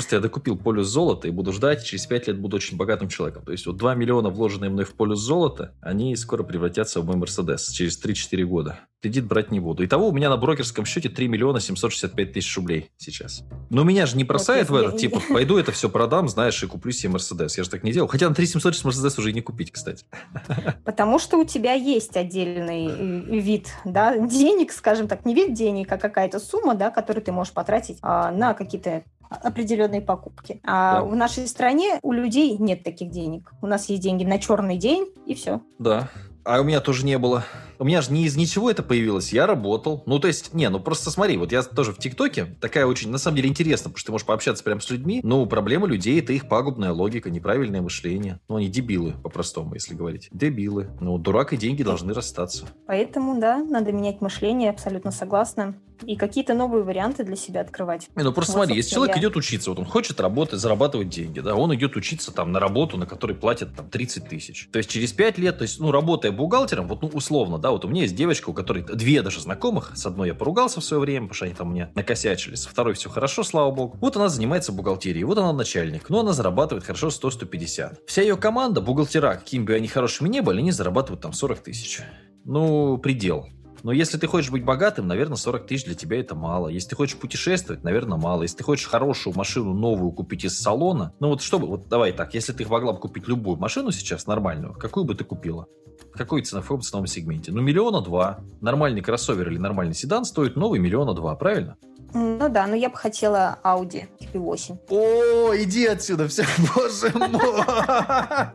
что 0.09 0.17
я 0.17 0.23
докупил 0.23 0.57
полюс 0.57 0.87
золота 0.87 1.29
и 1.29 1.31
буду 1.31 1.53
ждать, 1.53 1.85
через 1.85 2.07
5 2.07 2.29
лет 2.29 2.38
буду 2.38 2.57
очень 2.57 2.79
богатым 2.79 3.09
человеком. 3.09 3.45
То 3.45 3.53
есть 3.53 3.67
вот 3.67 3.77
2 3.77 3.95
миллиона, 3.95 4.31
вложенные 4.31 4.71
мной 4.71 4.87
в 4.87 4.95
полюс 4.95 5.21
золота, 5.21 5.75
они 5.83 6.17
скоро 6.17 6.43
превратятся 6.43 7.03
в 7.03 7.05
мой 7.05 7.17
Мерседес 7.17 7.69
через 7.69 8.03
3-4 8.03 8.43
года. 8.45 8.81
Кредит 9.03 9.27
брать 9.27 9.53
не 9.53 9.61
буду. 9.61 9.85
Итого 9.85 10.09
у 10.09 10.12
меня 10.12 10.29
на 10.29 10.37
брокерском 10.37 10.85
счете 10.85 11.09
3 11.09 11.29
миллиона 11.29 11.61
765 11.61 12.33
тысяч 12.33 12.57
рублей 12.57 12.91
сейчас. 12.97 13.45
Но 13.71 13.85
меня 13.85 14.07
же 14.07 14.17
не 14.17 14.25
бросает 14.25 14.71
вот, 14.71 14.81
в 14.81 14.88
этот, 14.88 15.00
типа, 15.00 15.21
пойду 15.29 15.57
это 15.59 15.71
все 15.73 15.88
продам, 15.88 16.29
знаешь, 16.29 16.61
и 16.62 16.67
куплю 16.67 16.91
себе 16.91 17.11
Мерседес. 17.11 17.59
Я 17.59 17.65
же 17.65 17.71
так 17.71 17.85
не 17.85 17.93
делал. 17.93 18.09
Хотя 18.09 18.29
на 18.29 18.35
3 18.35 18.47
700 18.47 18.85
Мерседес 18.85 19.19
уже 19.19 19.31
и 19.31 19.35
не 19.35 19.43
купить, 19.43 19.71
кстати. 19.71 20.05
Потому 20.85 21.19
что 21.19 21.38
у 21.38 21.45
тебя 21.45 21.75
есть 21.75 22.17
отдельный 22.17 22.87
э, 22.88 23.38
вид 23.38 23.69
да, 23.85 24.17
денег, 24.17 24.73
скажем 24.73 25.07
так, 25.07 25.27
не 25.27 25.35
вид 25.35 25.53
денег, 25.53 25.93
а 25.93 25.99
какая-то 25.99 26.41
сумма, 26.41 26.75
да, 26.75 26.91
которую 26.91 27.23
ты 27.23 27.31
можешь 27.31 27.53
потратить 27.53 27.99
а, 28.03 28.33
на 28.33 28.55
какие-то 28.55 29.05
определенные 29.28 30.00
покупки. 30.00 30.61
А 30.64 31.00
да. 31.00 31.02
в 31.04 31.14
нашей 31.14 31.47
стране 31.47 31.99
у 32.02 32.12
людей 32.12 32.56
нет 32.58 32.82
таких 32.82 33.11
денег. 33.11 33.52
У 33.62 33.66
нас 33.66 33.88
есть 33.88 34.02
деньги 34.02 34.25
на 34.25 34.38
черный 34.38 34.76
день, 34.76 35.06
и 35.26 35.35
все. 35.35 35.61
Да. 35.78 36.08
А 36.44 36.61
у 36.61 36.64
меня 36.64 36.80
тоже 36.80 37.04
не 37.04 37.18
было. 37.18 37.44
У 37.78 37.85
меня 37.85 38.02
же 38.02 38.12
не 38.12 38.25
из 38.25 38.37
ничего 38.37 38.70
это 38.70 38.82
появилось. 38.82 39.32
Я 39.32 39.47
работал. 39.47 40.02
Ну, 40.06 40.18
то 40.18 40.26
есть, 40.26 40.52
не, 40.52 40.68
ну 40.68 40.80
просто 40.80 41.11
смотри, 41.11 41.37
вот 41.37 41.52
я 41.52 41.62
тоже 41.62 41.92
в 41.92 41.99
ТикТоке, 41.99 42.56
такая 42.61 42.87
очень, 42.87 43.11
на 43.11 43.18
самом 43.18 43.37
деле, 43.37 43.49
интересно, 43.49 43.90
потому 43.90 43.99
что 43.99 44.06
ты 44.06 44.12
можешь 44.12 44.26
пообщаться 44.26 44.64
прямо 44.64 44.80
с 44.80 44.90
людьми. 44.90 45.20
Но 45.23 45.47
проблема 45.47 45.87
людей– 45.87 46.18
это 46.20 46.32
их 46.32 46.49
пагубная 46.49 46.92
логика, 46.92 47.30
неправильное 47.30 47.80
мышление. 47.80 48.40
Ну, 48.49 48.56
они 48.56 48.68
дебилы, 48.68 49.12
по-простому, 49.23 49.75
если 49.75 49.94
говорить. 49.94 50.28
Дебилы. 50.32 50.88
Ну, 51.00 51.18
дурак 51.18 51.52
и 51.52 51.56
деньги 51.56 51.82
должны 51.82 52.12
расстаться. 52.14 52.66
Поэтому, 52.87 53.40
да, 53.40 53.58
надо 53.58 53.92
менять 53.92 54.20
мышление, 54.20 54.70
абсолютно 54.70 55.11
согласна 55.11 55.76
и 56.04 56.16
какие-то 56.16 56.54
новые 56.54 56.85
варианты 56.85 57.25
для 57.25 57.37
себя 57.37 57.61
открывать. 57.61 58.08
Не, 58.14 58.23
ну 58.23 58.32
просто 58.32 58.52
вот, 58.52 58.58
смотри, 58.58 58.76
если 58.76 58.94
человек 58.94 59.16
я... 59.16 59.23
идет 59.23 59.37
учиться, 59.37 59.70
вот 59.70 59.78
он 59.78 59.85
хочет 59.85 60.20
работать, 60.20 60.61
зарабатывать 60.61 61.08
деньги, 61.08 61.40
да, 61.40 61.54
он 61.54 61.75
идет 61.75 61.97
учиться 61.97 62.32
там 62.32 62.52
на 62.52 62.61
работу, 62.61 62.97
на 62.97 63.06
которой 63.06 63.35
платят 63.35 63.75
там 63.75 63.88
30 63.88 64.28
тысяч. 64.28 64.68
То 64.70 64.78
есть 64.78 64.90
через 64.90 65.12
5 65.12 65.38
лет, 65.38 65.58
то 65.58 65.62
есть, 65.62 65.80
ну, 65.80 65.90
работая 65.90 66.32
бухгалтером, 66.32 66.88
вот, 66.88 67.02
ну, 67.02 67.08
условно, 67.08 67.58
да, 67.58 67.68
вот 67.71 67.85
у 67.85 67.89
меня 67.89 68.03
есть 68.03 68.15
девочка, 68.15 68.51
у 68.51 68.55
которой 68.55 68.83
две 68.83 69.23
даже 69.23 69.41
знакомых, 69.41 69.93
с 69.97 70.07
одной 70.07 70.29
я 70.29 70.35
поругался 70.35 70.81
в 70.81 70.85
свое 70.85 71.01
время, 71.01 71.27
потому 71.29 71.35
что 71.35 71.45
они 71.47 71.55
там 71.55 71.71
мне 71.71 71.91
накосячили, 71.95 72.55
со 72.55 72.69
второй 72.69 72.95
все 72.95 73.09
хорошо, 73.09 73.43
слава 73.43 73.71
богу. 73.71 73.97
Вот 74.01 74.17
она 74.17 74.29
занимается 74.29 74.73
бухгалтерией, 74.73 75.25
вот 75.25 75.39
она 75.39 75.53
начальник, 75.53 76.09
но 76.09 76.21
она 76.21 76.33
зарабатывает 76.33 76.85
хорошо 76.85 77.09
100-150. 77.09 77.99
Вся 78.07 78.23
ее 78.23 78.37
команда, 78.37 78.81
бухгалтера, 78.81 79.37
какими 79.37 79.65
бы 79.65 79.75
они 79.75 79.89
хорошими 79.89 80.29
не 80.29 80.41
были, 80.41 80.59
они 80.59 80.73
зарабатывают 80.73 81.21
там 81.21 81.33
40 81.33 81.61
тысяч. 81.61 82.01
Ну, 82.45 82.99
предел. 82.99 83.49
Но 83.82 83.92
если 83.92 84.18
ты 84.18 84.26
хочешь 84.26 84.50
быть 84.50 84.64
богатым, 84.64 85.06
наверное, 85.06 85.37
40 85.37 85.66
тысяч 85.66 85.85
для 85.85 85.94
тебя 85.94 86.20
это 86.20 86.35
мало. 86.35 86.68
Если 86.68 86.90
ты 86.90 86.97
хочешь 86.97 87.16
путешествовать, 87.16 87.85
наверное, 87.85 88.18
мало. 88.18 88.42
Если 88.42 88.58
ты 88.58 88.64
хочешь 88.64 88.87
хорошую 88.87 89.37
машину 89.37 89.75
новую 89.75 90.12
купить 90.12 90.44
из 90.44 90.58
салона, 90.58 91.12
ну 91.20 91.28
вот 91.28 91.42
чтобы, 91.42 91.66
вот 91.66 91.88
давай 91.88 92.12
так, 92.12 92.35
если 92.35 92.52
ты 92.52 92.66
могла 92.66 92.92
бы 92.92 92.99
купить 92.99 93.28
любую 93.28 93.56
машину 93.58 93.92
сейчас 93.92 94.26
нормальную, 94.26 94.75
какую 94.75 95.04
бы 95.04 95.14
ты 95.14 95.25
купила? 95.25 95.66
Какой 96.12 96.42
ценовом 96.42 96.80
ценовом 96.80 97.06
сегменте? 97.06 97.52
Ну, 97.52 97.61
миллиона 97.61 98.00
два. 98.00 98.40
Нормальный 98.61 99.00
кроссовер 99.00 99.49
или 99.50 99.58
нормальный 99.58 99.94
седан 99.94 100.25
стоит 100.25 100.56
новый 100.56 100.78
миллиона 100.78 101.14
два, 101.14 101.35
правильно? 101.37 101.76
Ну 102.15 102.49
да, 102.49 102.67
но 102.67 102.75
я 102.75 102.88
бы 102.88 102.97
хотела 102.97 103.59
Audi 103.62 104.07
Q8. 104.33 104.79
О, 104.88 105.55
иди 105.57 105.87
отсюда, 105.87 106.27
все, 106.29 106.45
боже 106.75 107.12
мой. 107.15 107.41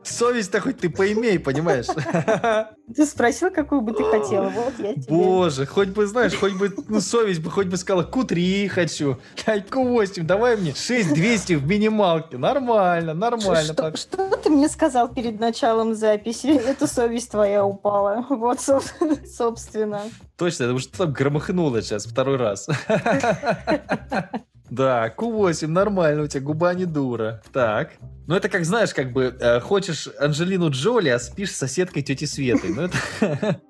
Совесть-то 0.03 0.59
хоть 0.59 0.79
ты 0.79 0.89
поимей, 0.89 1.37
понимаешь? 1.39 1.85
Ты 2.95 3.05
спросил, 3.05 3.49
какую 3.51 3.81
бы 3.81 3.93
ты 3.93 4.03
хотела, 4.03 4.49
вот 4.49 4.73
я 4.79 4.93
тебе. 4.93 5.05
Боже, 5.07 5.65
хоть 5.65 5.89
бы, 5.89 6.05
знаешь, 6.05 6.35
хоть 6.35 6.53
бы, 6.53 6.73
ну, 6.89 6.99
совесть 6.99 7.41
бы 7.41 7.49
хоть 7.49 7.67
бы 7.67 7.77
сказала, 7.77 8.03
Q3 8.03 8.67
хочу, 8.67 9.17
Q8, 9.45 10.23
давай 10.23 10.57
мне 10.57 10.73
6200 10.75 11.53
в 11.53 11.67
минималке, 11.67 12.37
нормально, 12.37 13.13
нормально. 13.13 13.73
Что, 13.95 14.27
мне 14.53 14.69
сказал 14.69 15.13
перед 15.13 15.39
началом 15.39 15.93
записи? 15.95 16.47
Эта 16.67 16.87
совесть 16.87 17.31
твоя 17.31 17.65
упала, 17.65 18.25
вот, 18.29 18.59
собственно. 19.27 20.01
Точно, 20.37 20.65
потому 20.65 20.79
что 20.79 20.97
там 20.97 21.13
громыхнуло 21.13 21.81
сейчас 21.81 22.05
второй 22.05 22.37
раз. 22.37 22.67
Да, 24.69 25.13
Q8, 25.15 25.67
нормально, 25.67 26.23
у 26.23 26.27
тебя 26.27 26.41
губа 26.41 26.73
не 26.73 26.85
дура. 26.85 27.43
Так. 27.51 27.91
Ну, 28.25 28.33
это 28.33 28.49
как, 28.49 28.65
знаешь, 28.65 28.91
как 28.91 29.13
бы 29.13 29.35
э, 29.39 29.59
хочешь 29.59 30.09
Анжелину 30.19 30.71
Джоли, 30.71 31.09
а 31.09 31.19
спишь 31.19 31.51
с 31.51 31.57
соседкой 31.57 32.01
тети 32.01 32.25
Светой. 32.25 32.73
Ну, 32.73 32.81
это... 32.81 33.61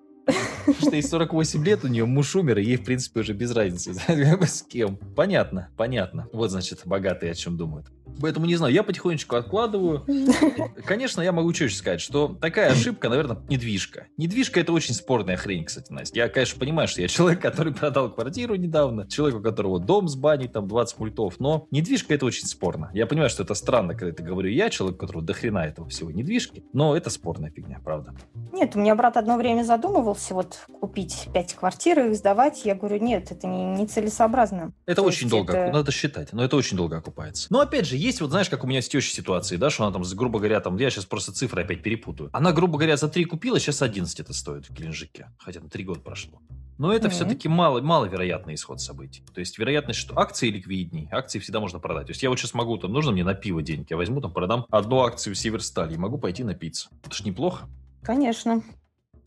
Что 0.80 0.92
ей 0.92 1.04
48 1.04 1.66
лет, 1.66 1.84
у 1.84 1.88
нее 1.88 2.06
муж 2.06 2.36
умер, 2.38 2.60
и 2.60 2.64
ей, 2.64 2.78
в 2.78 2.86
принципе, 2.86 3.20
уже 3.20 3.34
без 3.34 3.52
разницы, 3.52 3.94
с 3.94 4.62
кем. 4.62 4.96
Понятно, 4.96 5.70
понятно. 5.76 6.30
Вот, 6.32 6.52
значит, 6.52 6.84
богатые 6.86 7.34
о 7.34 7.36
чем 7.36 7.58
думают. 7.58 7.88
Поэтому 8.22 8.46
не 8.46 8.56
знаю, 8.56 8.74
я 8.74 8.84
потихонечку 8.84 9.36
откладываю. 9.36 10.06
Конечно, 10.86 11.22
я 11.22 11.32
могу 11.32 11.52
чуть 11.54 11.76
сказать, 11.76 12.02
что 12.02 12.38
такая 12.40 12.72
ошибка, 12.72 13.10
наверное, 13.10 13.38
недвижка. 13.50 14.08
Недвижка 14.18 14.60
это 14.60 14.74
очень 14.74 14.94
спорная 14.94 15.38
хрень, 15.38 15.66
кстати, 15.66 15.92
Настя. 15.92 16.20
Я, 16.20 16.30
конечно, 16.30 16.60
понимаю, 16.60 16.88
что 16.88 17.02
я 17.02 17.08
человек, 17.08 17.42
который 17.42 17.74
продал 17.74 18.12
квартиру 18.12 18.56
недавно, 18.56 19.08
человек, 19.08 19.40
у 19.40 19.44
которого 19.44 19.80
дом 19.80 20.08
с 20.08 20.16
баней, 20.16 20.48
там 20.48 20.68
20 20.68 21.00
мультов, 21.00 21.36
но 21.40 21.68
недвижка 21.72 22.14
это 22.14 22.26
очень 22.26 22.46
спорно. 22.46 22.92
Я 22.94 23.06
понимаю, 23.06 23.30
что 23.30 23.44
это 23.44 23.54
странно, 23.54 23.94
когда 23.94 24.10
это 24.10 24.24
говорю 24.24 24.50
я, 24.50 24.70
человек, 24.70 24.98
у 24.98 25.00
которого 25.00 25.24
дохрена 25.24 25.60
этого 25.60 25.90
всего 25.90 26.12
недвижки, 26.12 26.64
но 26.74 26.96
это 26.96 27.10
спорная 27.10 27.52
фигня, 27.52 27.80
правда. 27.84 28.14
Нет, 28.52 28.76
у 28.76 28.80
меня 28.80 28.96
брат 28.96 29.18
одно 29.18 29.38
время 29.38 29.64
задумывался 29.64 30.34
вот 30.34 30.60
купить 30.80 31.28
5 31.34 31.54
квартир 31.56 32.00
и 32.00 32.10
их 32.10 32.16
сдавать. 32.16 32.66
Я 32.66 32.76
говорю, 32.76 33.04
нет, 33.04 33.32
это 33.32 33.48
не, 33.48 33.64
не 33.66 33.88
целесообразно. 33.88 34.74
Это 34.86 35.02
То 35.02 35.08
очень 35.08 35.30
долго, 35.30 35.54
это... 35.54 35.74
надо 35.74 35.92
считать, 35.92 36.34
но 36.34 36.44
это 36.44 36.56
очень 36.56 36.78
долго 36.78 36.98
окупается. 36.98 37.48
Но 37.50 37.60
опять 37.60 37.86
же, 37.86 37.98
есть 38.04 38.22
вот, 38.22 38.30
знаешь, 38.30 38.50
как 38.50 38.64
у 38.64 38.68
меня 38.68 38.82
с 38.82 38.88
тещей 38.88 39.14
ситуации, 39.14 39.58
да, 39.58 39.70
что 39.70 39.86
она 39.86 39.94
там, 39.94 40.04
грубо 40.16 40.40
говоря, 40.40 40.60
там, 40.60 40.78
я 40.78 40.90
сейчас 40.90 41.06
просто 41.06 41.32
цифры 41.32 41.64
опять 41.64 41.82
перепутаю. 41.82 42.30
Она, 42.34 42.52
грубо 42.52 42.78
говоря, 42.78 42.98
за 42.98 43.08
3 43.08 43.26
купила, 43.26 43.60
сейчас 43.60 43.82
11 43.82 44.20
это 44.20 44.34
стоит 44.34 44.70
в 44.70 44.74
Геленджике. 44.74 45.30
Хотя 45.38 45.60
там 45.60 45.70
3 45.70 45.84
года 45.84 46.00
прошло. 46.02 46.42
Но 46.78 46.92
это 46.92 47.08
mm-hmm. 47.08 47.12
все-таки 47.12 47.48
мало, 47.48 47.82
маловероятный 47.82 48.56
исход 48.56 48.82
событий. 48.82 49.24
То 49.34 49.40
есть 49.40 49.58
вероятность, 49.58 50.00
что 50.00 50.18
акции 50.18 50.50
ликвиднее, 50.50 51.08
акции 51.12 51.40
всегда 51.40 51.60
можно 51.60 51.80
продать. 51.80 52.08
То 52.08 52.12
есть 52.12 52.24
я 52.24 52.30
вот 52.30 52.40
сейчас 52.40 52.54
могу, 52.54 52.78
там, 52.78 52.92
нужно 52.92 53.12
мне 53.12 53.24
на 53.24 53.36
пиво 53.36 53.62
деньги, 53.62 53.88
я 53.90 53.98
возьму, 53.98 54.22
там, 54.22 54.34
продам 54.34 54.66
одну 54.70 55.02
акцию 55.02 55.36
Северстали 55.36 55.94
и 55.94 55.98
могу 55.98 56.18
пойти 56.18 56.44
напиться. 56.44 56.90
Это 57.06 57.16
ж 57.16 57.24
неплохо. 57.24 57.68
Конечно. 58.02 58.64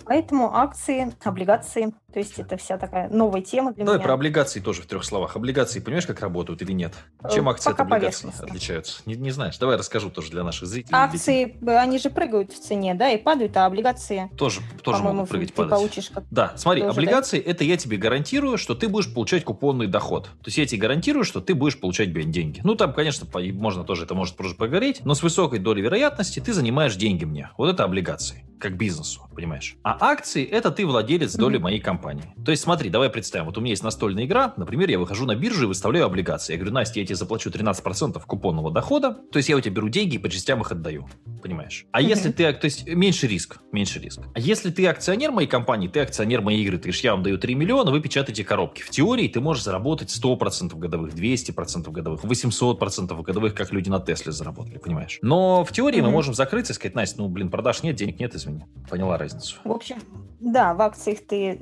Поэтому 0.05 0.55
акции, 0.55 1.15
облигации, 1.25 1.95
то 2.17 2.21
есть 2.21 2.39
это 2.39 2.57
вся 2.57 2.79
такая 2.79 3.11
новая 3.11 3.43
тема 3.43 3.75
для 3.75 3.85
Давай 3.85 3.99
меня. 3.99 4.07
про 4.07 4.15
облигации 4.15 4.61
тоже 4.61 4.81
в 4.81 4.87
трех 4.87 5.05
словах. 5.05 5.37
Облигации, 5.37 5.81
понимаешь, 5.81 6.07
как 6.07 6.23
работают 6.23 6.63
или 6.63 6.73
нет? 6.73 6.95
Э, 7.23 7.29
Чем 7.31 7.47
акции 7.47 7.69
Пока 7.69 7.83
от 7.83 7.93
облигаций 7.93 8.31
отличаются? 8.41 9.03
Не, 9.05 9.17
не 9.17 9.33
знаешь? 9.33 9.59
Давай 9.59 9.77
расскажу 9.77 10.09
тоже 10.09 10.31
для 10.31 10.43
наших 10.43 10.67
зрителей. 10.67 10.95
Акции, 10.97 11.59
они 11.69 11.99
же 11.99 12.09
прыгают 12.09 12.55
в 12.55 12.59
цене, 12.59 12.95
да, 12.95 13.11
и 13.11 13.19
падают, 13.19 13.55
а 13.59 13.67
облигации... 13.67 14.31
Тоже, 14.39 14.63
тоже 14.83 15.03
могут 15.03 15.29
прыгать, 15.29 15.49
ты 15.49 15.57
падать. 15.57 15.73
получишь 15.73 16.09
как 16.09 16.25
Да, 16.31 16.55
смотри, 16.57 16.81
тоже, 16.81 16.93
облигации, 16.93 17.39
да? 17.39 17.51
это 17.51 17.65
я 17.65 17.77
тебе 17.77 17.99
гарантирую, 17.99 18.57
что 18.57 18.75
ты 18.75 18.89
будешь 18.89 19.13
получать 19.13 19.45
купонный 19.45 19.87
доход. 19.87 20.25
То 20.25 20.47
есть 20.47 20.57
я 20.57 20.65
тебе 20.65 20.81
гарантирую, 20.81 21.25
что 21.25 21.43
ты 21.43 21.55
будешь 21.55 21.79
получать 21.79 22.15
деньги. 22.31 22.63
Ну, 22.65 22.77
там, 22.77 22.95
конечно, 22.95 23.27
можно 23.53 23.85
тоже, 23.85 24.05
это 24.05 24.15
может 24.15 24.37
просто 24.37 24.57
погореть, 24.57 25.03
но 25.05 25.13
с 25.13 25.23
высокой 25.23 25.59
долей 25.59 25.83
вероятности 25.83 26.41
ты 26.41 26.55
занимаешь 26.55 26.97
деньги 26.97 27.27
мне. 27.27 27.51
Вот 27.59 27.69
это 27.69 27.85
облигации, 27.85 28.47
как 28.59 28.79
бизнесу, 28.79 29.29
понимаешь? 29.35 29.77
А 29.83 29.99
акции, 30.01 30.47
это 30.47 30.71
ты 30.71 30.87
владелец 30.87 31.35
доли 31.35 31.59
mm-hmm. 31.59 31.63
моей 31.63 31.81
компании. 31.81 32.06
То 32.45 32.51
есть 32.51 32.63
смотри, 32.63 32.91
давай 32.91 33.11
представим, 33.11 33.47
вот 33.47 33.59
у 33.59 33.61
меня 33.61 33.71
есть 33.71 33.83
настольная 33.83 34.25
игра, 34.25 34.55
например, 34.57 34.91
я 34.91 34.99
выхожу 34.99 35.27
на 35.27 35.35
биржу 35.35 35.65
и 35.65 35.67
выставляю 35.67 36.07
облигации. 36.07 36.53
Я 36.53 36.59
говорю, 36.59 36.75
Настя, 36.75 37.01
я 37.01 37.07
тебе 37.07 37.17
заплачу 37.17 37.51
13% 37.51 38.23
купонного 38.27 38.71
дохода, 38.71 39.17
то 39.33 39.39
есть 39.39 39.49
я 39.49 39.57
у 39.57 39.61
тебя 39.61 39.75
беру 39.75 39.89
деньги 39.89 40.17
и 40.17 40.19
по 40.19 40.29
частям 40.29 40.61
их 40.61 40.71
отдаю, 40.71 41.09
понимаешь? 41.43 41.87
А 41.93 42.01
mm-hmm. 42.01 42.09
если 42.09 42.33
ты, 42.33 42.53
то 42.53 42.65
есть 42.65 42.87
меньше 42.87 43.27
риск, 43.27 43.59
меньше 43.73 43.99
риск. 43.99 44.21
А 44.35 44.39
если 44.39 44.71
ты 44.71 44.87
акционер 44.87 45.33
моей 45.33 45.49
компании, 45.49 45.89
ты 45.89 46.01
акционер 46.01 46.43
моей 46.43 46.63
игры, 46.63 46.77
ты 46.77 46.85
говоришь, 46.85 47.01
я 47.01 47.13
вам 47.13 47.23
даю 47.23 47.39
3 47.39 47.55
миллиона, 47.55 47.91
вы 47.91 48.01
печатаете 48.01 48.45
коробки. 48.45 48.83
В 48.83 48.91
теории 48.91 49.29
ты 49.29 49.41
можешь 49.41 49.65
заработать 49.65 50.09
100% 50.11 50.77
годовых, 50.77 51.15
200% 51.15 51.91
годовых, 51.91 52.25
800% 52.25 53.23
годовых, 53.23 53.55
как 53.55 53.73
люди 53.73 53.89
на 53.89 54.01
Тесле 54.01 54.33
заработали, 54.33 54.79
понимаешь? 54.79 55.19
Но 55.23 55.65
в 55.65 55.73
теории 55.73 56.01
mm-hmm. 56.01 56.03
мы 56.03 56.11
можем 56.11 56.35
закрыться 56.35 56.73
и 56.73 56.77
сказать, 56.77 56.95
Настя, 56.95 57.23
ну, 57.23 57.29
блин, 57.29 57.51
продаж 57.51 57.83
нет, 57.83 57.97
денег 57.97 58.21
нет, 58.21 58.35
извини. 58.35 58.65
Поняла 58.89 59.19
разницу. 59.19 59.57
В 59.65 59.73
общем, 59.73 59.97
да, 60.41 60.75
в 60.75 60.83
акциях 60.83 61.19
ты 61.27 61.59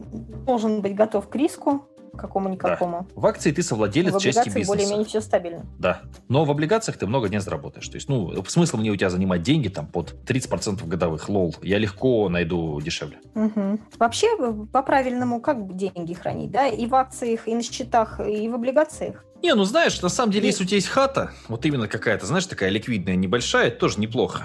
должен 0.46 0.80
быть 0.80 0.94
готов 0.94 1.28
к 1.28 1.36
риску, 1.36 1.86
какому-никакому. 2.16 3.06
Да. 3.14 3.20
В 3.20 3.26
акции 3.26 3.50
ты 3.52 3.62
совладелец 3.62 4.20
части 4.20 4.46
бизнеса. 4.46 4.68
более-менее 4.68 5.04
все 5.04 5.20
стабильно. 5.20 5.66
Да. 5.78 6.02
Но 6.28 6.44
в 6.44 6.50
облигациях 6.50 6.96
ты 6.96 7.06
много 7.06 7.28
не 7.28 7.40
заработаешь. 7.40 7.88
То 7.88 7.96
есть, 7.96 8.08
ну, 8.08 8.32
смысл 8.46 8.76
мне 8.76 8.90
у 8.90 8.96
тебя 8.96 9.10
занимать 9.10 9.42
деньги 9.42 9.68
там 9.68 9.86
под 9.86 10.14
30% 10.26 10.86
годовых, 10.86 11.28
лол. 11.28 11.54
Я 11.62 11.78
легко 11.78 12.28
найду 12.28 12.80
дешевле. 12.80 13.18
Угу. 13.34 13.80
Вообще, 13.98 14.28
по-правильному, 14.72 15.40
как 15.40 15.76
деньги 15.76 16.14
хранить, 16.14 16.50
да? 16.50 16.66
И 16.66 16.86
в 16.86 16.94
акциях, 16.94 17.46
и 17.48 17.54
на 17.54 17.62
счетах, 17.62 18.20
и 18.20 18.48
в 18.48 18.54
облигациях. 18.54 19.24
Не, 19.42 19.54
ну 19.54 19.64
знаешь, 19.64 20.00
на 20.00 20.08
самом 20.08 20.32
деле, 20.32 20.46
и... 20.46 20.50
если 20.50 20.64
у 20.64 20.66
тебя 20.66 20.76
есть 20.76 20.88
хата, 20.88 21.32
вот 21.48 21.66
именно 21.66 21.86
какая-то, 21.86 22.24
знаешь, 22.24 22.46
такая 22.46 22.70
ликвидная, 22.70 23.16
небольшая, 23.16 23.68
это 23.68 23.78
тоже 23.78 24.00
неплохо. 24.00 24.44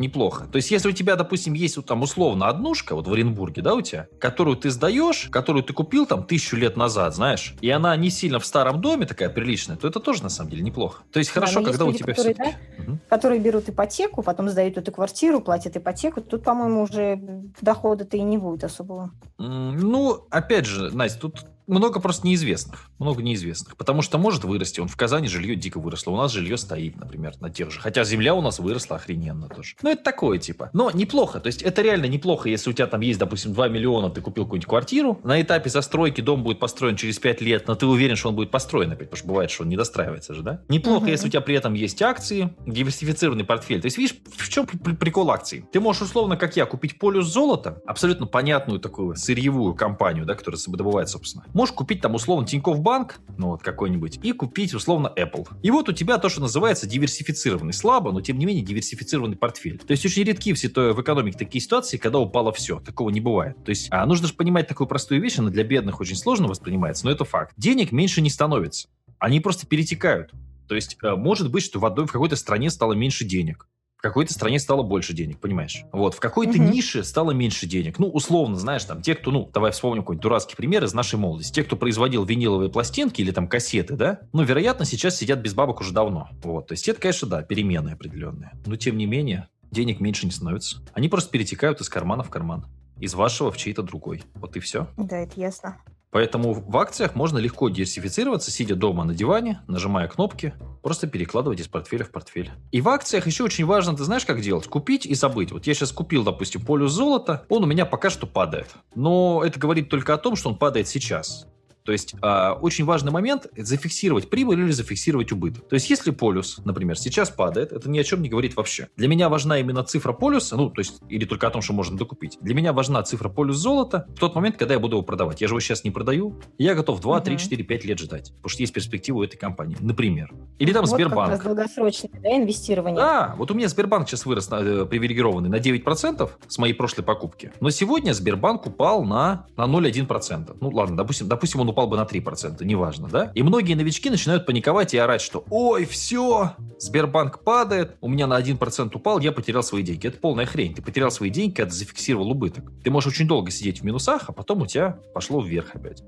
Неплохо. 0.00 0.46
То 0.50 0.56
есть, 0.56 0.70
если 0.70 0.88
у 0.88 0.92
тебя, 0.92 1.14
допустим, 1.14 1.52
есть 1.52 1.76
вот 1.76 1.86
там 1.86 2.02
условно 2.02 2.48
однушка, 2.48 2.96
вот 2.96 3.06
в 3.06 3.12
Оренбурге, 3.12 3.62
да, 3.62 3.74
у 3.74 3.80
тебя, 3.82 4.08
которую 4.18 4.56
ты 4.56 4.70
сдаешь, 4.70 5.28
которую 5.30 5.62
ты 5.62 5.72
купил 5.72 6.06
там 6.06 6.24
тысячу 6.24 6.56
лет 6.56 6.76
назад, 6.76 7.14
знаешь, 7.14 7.54
и 7.60 7.70
она 7.70 7.94
не 7.96 8.10
сильно 8.10 8.40
в 8.40 8.46
старом 8.46 8.80
доме 8.80 9.06
такая 9.06 9.28
приличная, 9.28 9.76
то 9.76 9.86
это 9.86 10.00
тоже 10.00 10.22
на 10.22 10.28
самом 10.28 10.50
деле 10.50 10.62
неплохо. 10.62 11.02
То 11.12 11.18
есть, 11.18 11.30
хорошо, 11.30 11.60
да, 11.60 11.66
когда 11.66 11.84
люди, 11.84 11.96
у 11.96 11.98
тебя 11.98 12.14
которые, 12.14 12.34
все 12.34 12.44
да, 12.44 12.82
угу. 12.82 12.98
которые 13.08 13.40
берут 13.40 13.68
ипотеку, 13.68 14.22
потом 14.22 14.48
сдают 14.48 14.78
эту 14.78 14.90
квартиру, 14.90 15.40
платят 15.40 15.76
ипотеку, 15.76 16.20
тут, 16.22 16.42
по-моему, 16.42 16.82
уже 16.82 17.20
дохода-то 17.60 18.16
и 18.16 18.22
не 18.22 18.38
будет 18.38 18.64
особого. 18.64 19.10
Ну, 19.38 20.26
опять 20.30 20.66
же, 20.66 20.90
Настя, 20.94 21.20
тут 21.20 21.44
много 21.70 22.00
просто 22.00 22.26
неизвестных. 22.26 22.90
Много 22.98 23.22
неизвестных. 23.22 23.76
Потому 23.76 24.02
что 24.02 24.18
может 24.18 24.44
вырасти. 24.44 24.80
Он 24.80 24.88
в 24.88 24.96
Казани 24.96 25.28
жилье 25.28 25.56
дико 25.56 25.78
выросло. 25.80 26.10
У 26.10 26.16
нас 26.16 26.32
жилье 26.32 26.56
стоит, 26.56 26.96
например, 26.96 27.34
на 27.40 27.50
тех 27.50 27.70
же. 27.70 27.80
Хотя 27.80 28.04
земля 28.04 28.34
у 28.34 28.42
нас 28.42 28.58
выросла 28.58 28.96
охрененно 28.96 29.48
тоже. 29.48 29.76
Ну, 29.82 29.90
это 29.90 30.02
такое 30.02 30.38
типа. 30.38 30.70
Но 30.72 30.90
неплохо. 30.90 31.40
То 31.40 31.46
есть 31.46 31.62
это 31.62 31.82
реально 31.82 32.06
неплохо, 32.06 32.48
если 32.48 32.70
у 32.70 32.72
тебя 32.72 32.86
там 32.86 33.00
есть, 33.00 33.18
допустим, 33.18 33.52
2 33.52 33.68
миллиона, 33.68 34.10
ты 34.10 34.20
купил 34.20 34.44
какую-нибудь 34.44 34.68
квартиру. 34.68 35.20
На 35.24 35.40
этапе 35.40 35.70
застройки 35.70 36.20
дом 36.20 36.42
будет 36.42 36.58
построен 36.58 36.96
через 36.96 37.18
5 37.18 37.40
лет, 37.40 37.68
но 37.68 37.74
ты 37.74 37.86
уверен, 37.86 38.16
что 38.16 38.28
он 38.28 38.34
будет 38.34 38.50
построен 38.50 38.90
опять, 38.90 39.10
потому 39.10 39.18
что 39.18 39.28
бывает, 39.28 39.50
что 39.50 39.62
он 39.62 39.68
не 39.68 39.76
достраивается 39.76 40.34
же, 40.34 40.42
да? 40.42 40.62
Неплохо, 40.68 41.04
угу. 41.04 41.10
если 41.10 41.28
у 41.28 41.30
тебя 41.30 41.40
при 41.40 41.54
этом 41.54 41.74
есть 41.74 42.02
акции, 42.02 42.54
диверсифицированный 42.66 43.44
портфель. 43.44 43.80
То 43.80 43.86
есть, 43.86 43.98
видишь, 43.98 44.16
в 44.36 44.48
чем 44.48 44.66
прикол 44.66 45.30
акций? 45.30 45.64
Ты 45.72 45.80
можешь 45.80 46.02
условно, 46.02 46.36
как 46.36 46.56
я, 46.56 46.66
купить 46.66 46.98
полюс 46.98 47.26
золота, 47.26 47.80
абсолютно 47.86 48.26
понятную 48.26 48.80
такую 48.80 49.16
сырьевую 49.16 49.74
компанию, 49.74 50.26
да, 50.26 50.34
которая 50.34 50.60
добывает, 50.66 51.08
собственно. 51.08 51.44
Можешь 51.60 51.74
купить 51.74 52.00
там 52.00 52.14
условно 52.14 52.46
Тинькофф 52.46 52.80
Банк, 52.80 53.20
ну 53.36 53.48
вот 53.48 53.62
какой-нибудь, 53.62 54.18
и 54.22 54.32
купить 54.32 54.72
условно 54.72 55.12
Apple. 55.14 55.46
И 55.62 55.70
вот 55.70 55.90
у 55.90 55.92
тебя 55.92 56.16
то, 56.16 56.30
что 56.30 56.40
называется 56.40 56.86
диверсифицированный, 56.86 57.74
слабо, 57.74 58.12
но 58.12 58.22
тем 58.22 58.38
не 58.38 58.46
менее 58.46 58.64
диверсифицированный 58.64 59.36
портфель. 59.36 59.76
То 59.76 59.90
есть 59.90 60.02
очень 60.06 60.22
редки 60.22 60.54
все 60.54 60.70
то 60.70 60.94
в 60.94 61.02
экономике 61.02 61.36
такие 61.36 61.60
ситуации, 61.60 61.98
когда 61.98 62.18
упало 62.18 62.50
все. 62.50 62.80
Такого 62.80 63.10
не 63.10 63.20
бывает. 63.20 63.62
То 63.62 63.68
есть 63.68 63.88
а, 63.90 64.06
нужно 64.06 64.28
же 64.28 64.32
понимать 64.32 64.68
такую 64.68 64.88
простую 64.88 65.20
вещь, 65.20 65.38
она 65.38 65.50
для 65.50 65.62
бедных 65.62 66.00
очень 66.00 66.16
сложно 66.16 66.48
воспринимается, 66.48 67.04
но 67.04 67.12
это 67.12 67.26
факт. 67.26 67.52
Денег 67.58 67.92
меньше 67.92 68.22
не 68.22 68.30
становится. 68.30 68.88
Они 69.18 69.38
просто 69.40 69.66
перетекают. 69.66 70.30
То 70.66 70.74
есть, 70.74 70.96
э, 71.02 71.14
может 71.14 71.50
быть, 71.50 71.62
что 71.62 71.78
в, 71.78 71.84
одной, 71.84 72.06
в 72.06 72.10
какой-то 72.10 72.36
стране 72.36 72.70
стало 72.70 72.94
меньше 72.94 73.26
денег 73.26 73.68
в 74.00 74.02
какой-то 74.02 74.32
стране 74.32 74.58
стало 74.58 74.82
больше 74.82 75.12
денег, 75.12 75.40
понимаешь? 75.40 75.84
Вот, 75.92 76.14
в 76.14 76.20
какой-то 76.20 76.54
угу. 76.54 76.62
нише 76.62 77.04
стало 77.04 77.32
меньше 77.32 77.66
денег. 77.66 77.98
Ну, 77.98 78.08
условно, 78.08 78.56
знаешь, 78.56 78.82
там, 78.84 79.02
те, 79.02 79.14
кто, 79.14 79.30
ну, 79.30 79.50
давай 79.52 79.72
вспомним 79.72 80.00
какой-нибудь 80.00 80.22
дурацкий 80.22 80.56
пример 80.56 80.82
из 80.84 80.94
нашей 80.94 81.18
молодости. 81.18 81.52
Те, 81.52 81.64
кто 81.64 81.76
производил 81.76 82.24
виниловые 82.24 82.70
пластинки 82.70 83.20
или 83.20 83.30
там 83.30 83.46
кассеты, 83.46 83.96
да, 83.96 84.20
ну, 84.32 84.42
вероятно, 84.42 84.86
сейчас 84.86 85.18
сидят 85.18 85.40
без 85.40 85.52
бабок 85.52 85.82
уже 85.82 85.92
давно. 85.92 86.30
Вот, 86.42 86.68
то 86.68 86.72
есть 86.72 86.88
это, 86.88 86.98
конечно, 86.98 87.28
да, 87.28 87.42
перемены 87.42 87.90
определенные. 87.90 88.52
Но, 88.64 88.76
тем 88.76 88.96
не 88.96 89.04
менее, 89.04 89.48
денег 89.70 90.00
меньше 90.00 90.24
не 90.24 90.32
становится. 90.32 90.78
Они 90.94 91.10
просто 91.10 91.30
перетекают 91.30 91.82
из 91.82 91.90
кармана 91.90 92.22
в 92.22 92.30
карман. 92.30 92.64
Из 93.00 93.12
вашего 93.12 93.50
в 93.50 93.58
чей-то 93.58 93.82
другой. 93.82 94.22
Вот 94.32 94.56
и 94.56 94.60
все. 94.60 94.88
Да, 94.96 95.18
это 95.18 95.38
ясно. 95.38 95.76
Поэтому 96.10 96.52
в 96.54 96.76
акциях 96.76 97.14
можно 97.14 97.38
легко 97.38 97.68
диверсифицироваться, 97.68 98.50
сидя 98.50 98.74
дома 98.74 99.04
на 99.04 99.14
диване, 99.14 99.60
нажимая 99.68 100.08
кнопки, 100.08 100.54
просто 100.82 101.06
перекладывать 101.06 101.60
из 101.60 101.68
портфеля 101.68 102.04
в 102.04 102.10
портфель. 102.10 102.50
И 102.72 102.80
в 102.80 102.88
акциях 102.88 103.26
еще 103.26 103.44
очень 103.44 103.64
важно, 103.64 103.96
ты 103.96 104.02
знаешь, 104.02 104.26
как 104.26 104.40
делать? 104.40 104.66
Купить 104.66 105.06
и 105.06 105.14
забыть. 105.14 105.52
Вот 105.52 105.66
я 105.66 105.74
сейчас 105.74 105.92
купил, 105.92 106.24
допустим, 106.24 106.62
полюс 106.62 106.92
золота, 106.92 107.46
он 107.48 107.62
у 107.62 107.66
меня 107.66 107.86
пока 107.86 108.10
что 108.10 108.26
падает. 108.26 108.74
Но 108.94 109.42
это 109.44 109.60
говорит 109.60 109.88
только 109.88 110.12
о 110.14 110.18
том, 110.18 110.34
что 110.34 110.48
он 110.48 110.56
падает 110.56 110.88
сейчас. 110.88 111.46
То 111.84 111.92
есть 111.92 112.14
э, 112.20 112.50
очень 112.60 112.84
важный 112.84 113.12
момент– 113.12 113.46
зафиксировать 113.56 114.30
прибыль 114.30 114.60
или 114.60 114.70
зафиксировать 114.70 115.32
убыток. 115.32 115.68
То 115.68 115.74
есть 115.74 115.88
если 115.90 116.10
полюс, 116.10 116.60
например, 116.64 116.98
сейчас 116.98 117.30
падает, 117.30 117.72
это 117.72 117.88
ни 117.88 117.98
о 117.98 118.04
чем 118.04 118.22
не 118.22 118.28
говорит 118.28 118.56
вообще. 118.56 118.88
Для 118.96 119.08
меня 119.08 119.28
важна 119.28 119.58
именно 119.58 119.82
цифра 119.84 120.12
полюса, 120.12 120.56
ну, 120.56 120.70
то 120.70 120.80
есть, 120.80 121.00
или 121.08 121.24
только 121.24 121.46
о 121.46 121.50
том, 121.50 121.62
что 121.62 121.72
можно 121.72 121.96
докупить. 121.96 122.38
Для 122.40 122.54
меня 122.54 122.72
важна 122.72 123.02
цифра 123.02 123.28
полюс 123.28 123.56
золота 123.56 124.06
в 124.14 124.18
тот 124.18 124.34
момент, 124.34 124.56
когда 124.56 124.74
я 124.74 124.80
буду 124.80 124.96
его 124.96 125.02
продавать. 125.02 125.40
Я 125.40 125.48
же 125.48 125.52
его 125.52 125.60
сейчас 125.60 125.84
не 125.84 125.90
продаю, 125.90 126.40
я 126.58 126.74
готов 126.74 127.00
2, 127.00 127.16
угу. 127.16 127.24
3, 127.24 127.38
4, 127.38 127.64
5 127.64 127.84
лет 127.84 127.98
ждать, 127.98 128.32
потому 128.36 128.50
что 128.50 128.62
есть 128.62 128.72
перспектива 128.72 129.18
у 129.18 129.22
этой 129.22 129.36
компании, 129.36 129.76
например. 129.80 130.32
Или 130.58 130.72
там 130.72 130.84
вот 130.84 130.94
Сбербанк. 130.94 131.30
Как 131.30 131.44
раз 131.44 131.56
долгосрочное 131.56 132.20
да, 132.20 132.36
инвестирование. 132.36 132.96
Да, 132.96 133.34
вот 133.38 133.50
у 133.50 133.54
меня 133.54 133.68
Сбербанк 133.68 134.08
сейчас 134.08 134.26
вырос 134.26 134.50
на, 134.50 134.56
э, 134.56 134.84
привилегированный 134.84 135.48
на 135.48 135.56
9% 135.56 136.30
с 136.46 136.58
моей 136.58 136.74
прошлой 136.74 137.02
покупки. 137.02 137.52
Но 137.60 137.70
сегодня 137.70 138.12
Сбербанк 138.12 138.66
упал 138.66 139.04
на, 139.04 139.46
на 139.56 139.62
0,1%. 139.64 140.56
Ну 140.60 140.68
ладно, 140.70 140.96
допустим, 140.96 141.28
допустим, 141.28 141.60
он 141.60 141.68
упал 141.70 141.86
бы 141.86 141.96
на 141.96 142.02
3% 142.02 142.20
процента, 142.20 142.64
неважно, 142.64 143.08
да? 143.08 143.32
И 143.34 143.42
многие 143.42 143.74
новички 143.74 144.10
начинают 144.10 144.46
паниковать 144.46 144.94
и 144.94 144.98
орать, 144.98 145.20
что 145.20 145.44
«Ой, 145.50 145.84
все, 145.84 146.54
Сбербанк 146.78 147.42
падает, 147.42 147.96
у 148.00 148.08
меня 148.08 148.26
на 148.26 148.38
1% 148.40 148.90
упал, 148.94 149.20
я 149.20 149.32
потерял 149.32 149.62
свои 149.62 149.82
деньги». 149.82 150.06
Это 150.06 150.18
полная 150.18 150.46
хрень. 150.46 150.74
Ты 150.74 150.82
потерял 150.82 151.10
свои 151.10 151.30
деньги, 151.30 151.54
когда 151.54 151.72
зафиксировал 151.72 152.30
убыток. 152.30 152.72
Ты 152.84 152.90
можешь 152.90 153.12
очень 153.12 153.26
долго 153.26 153.50
сидеть 153.50 153.80
в 153.80 153.84
минусах, 153.84 154.24
а 154.28 154.32
потом 154.32 154.62
у 154.62 154.66
тебя 154.66 154.98
пошло 155.14 155.40
вверх 155.40 155.74
опять. 155.74 156.02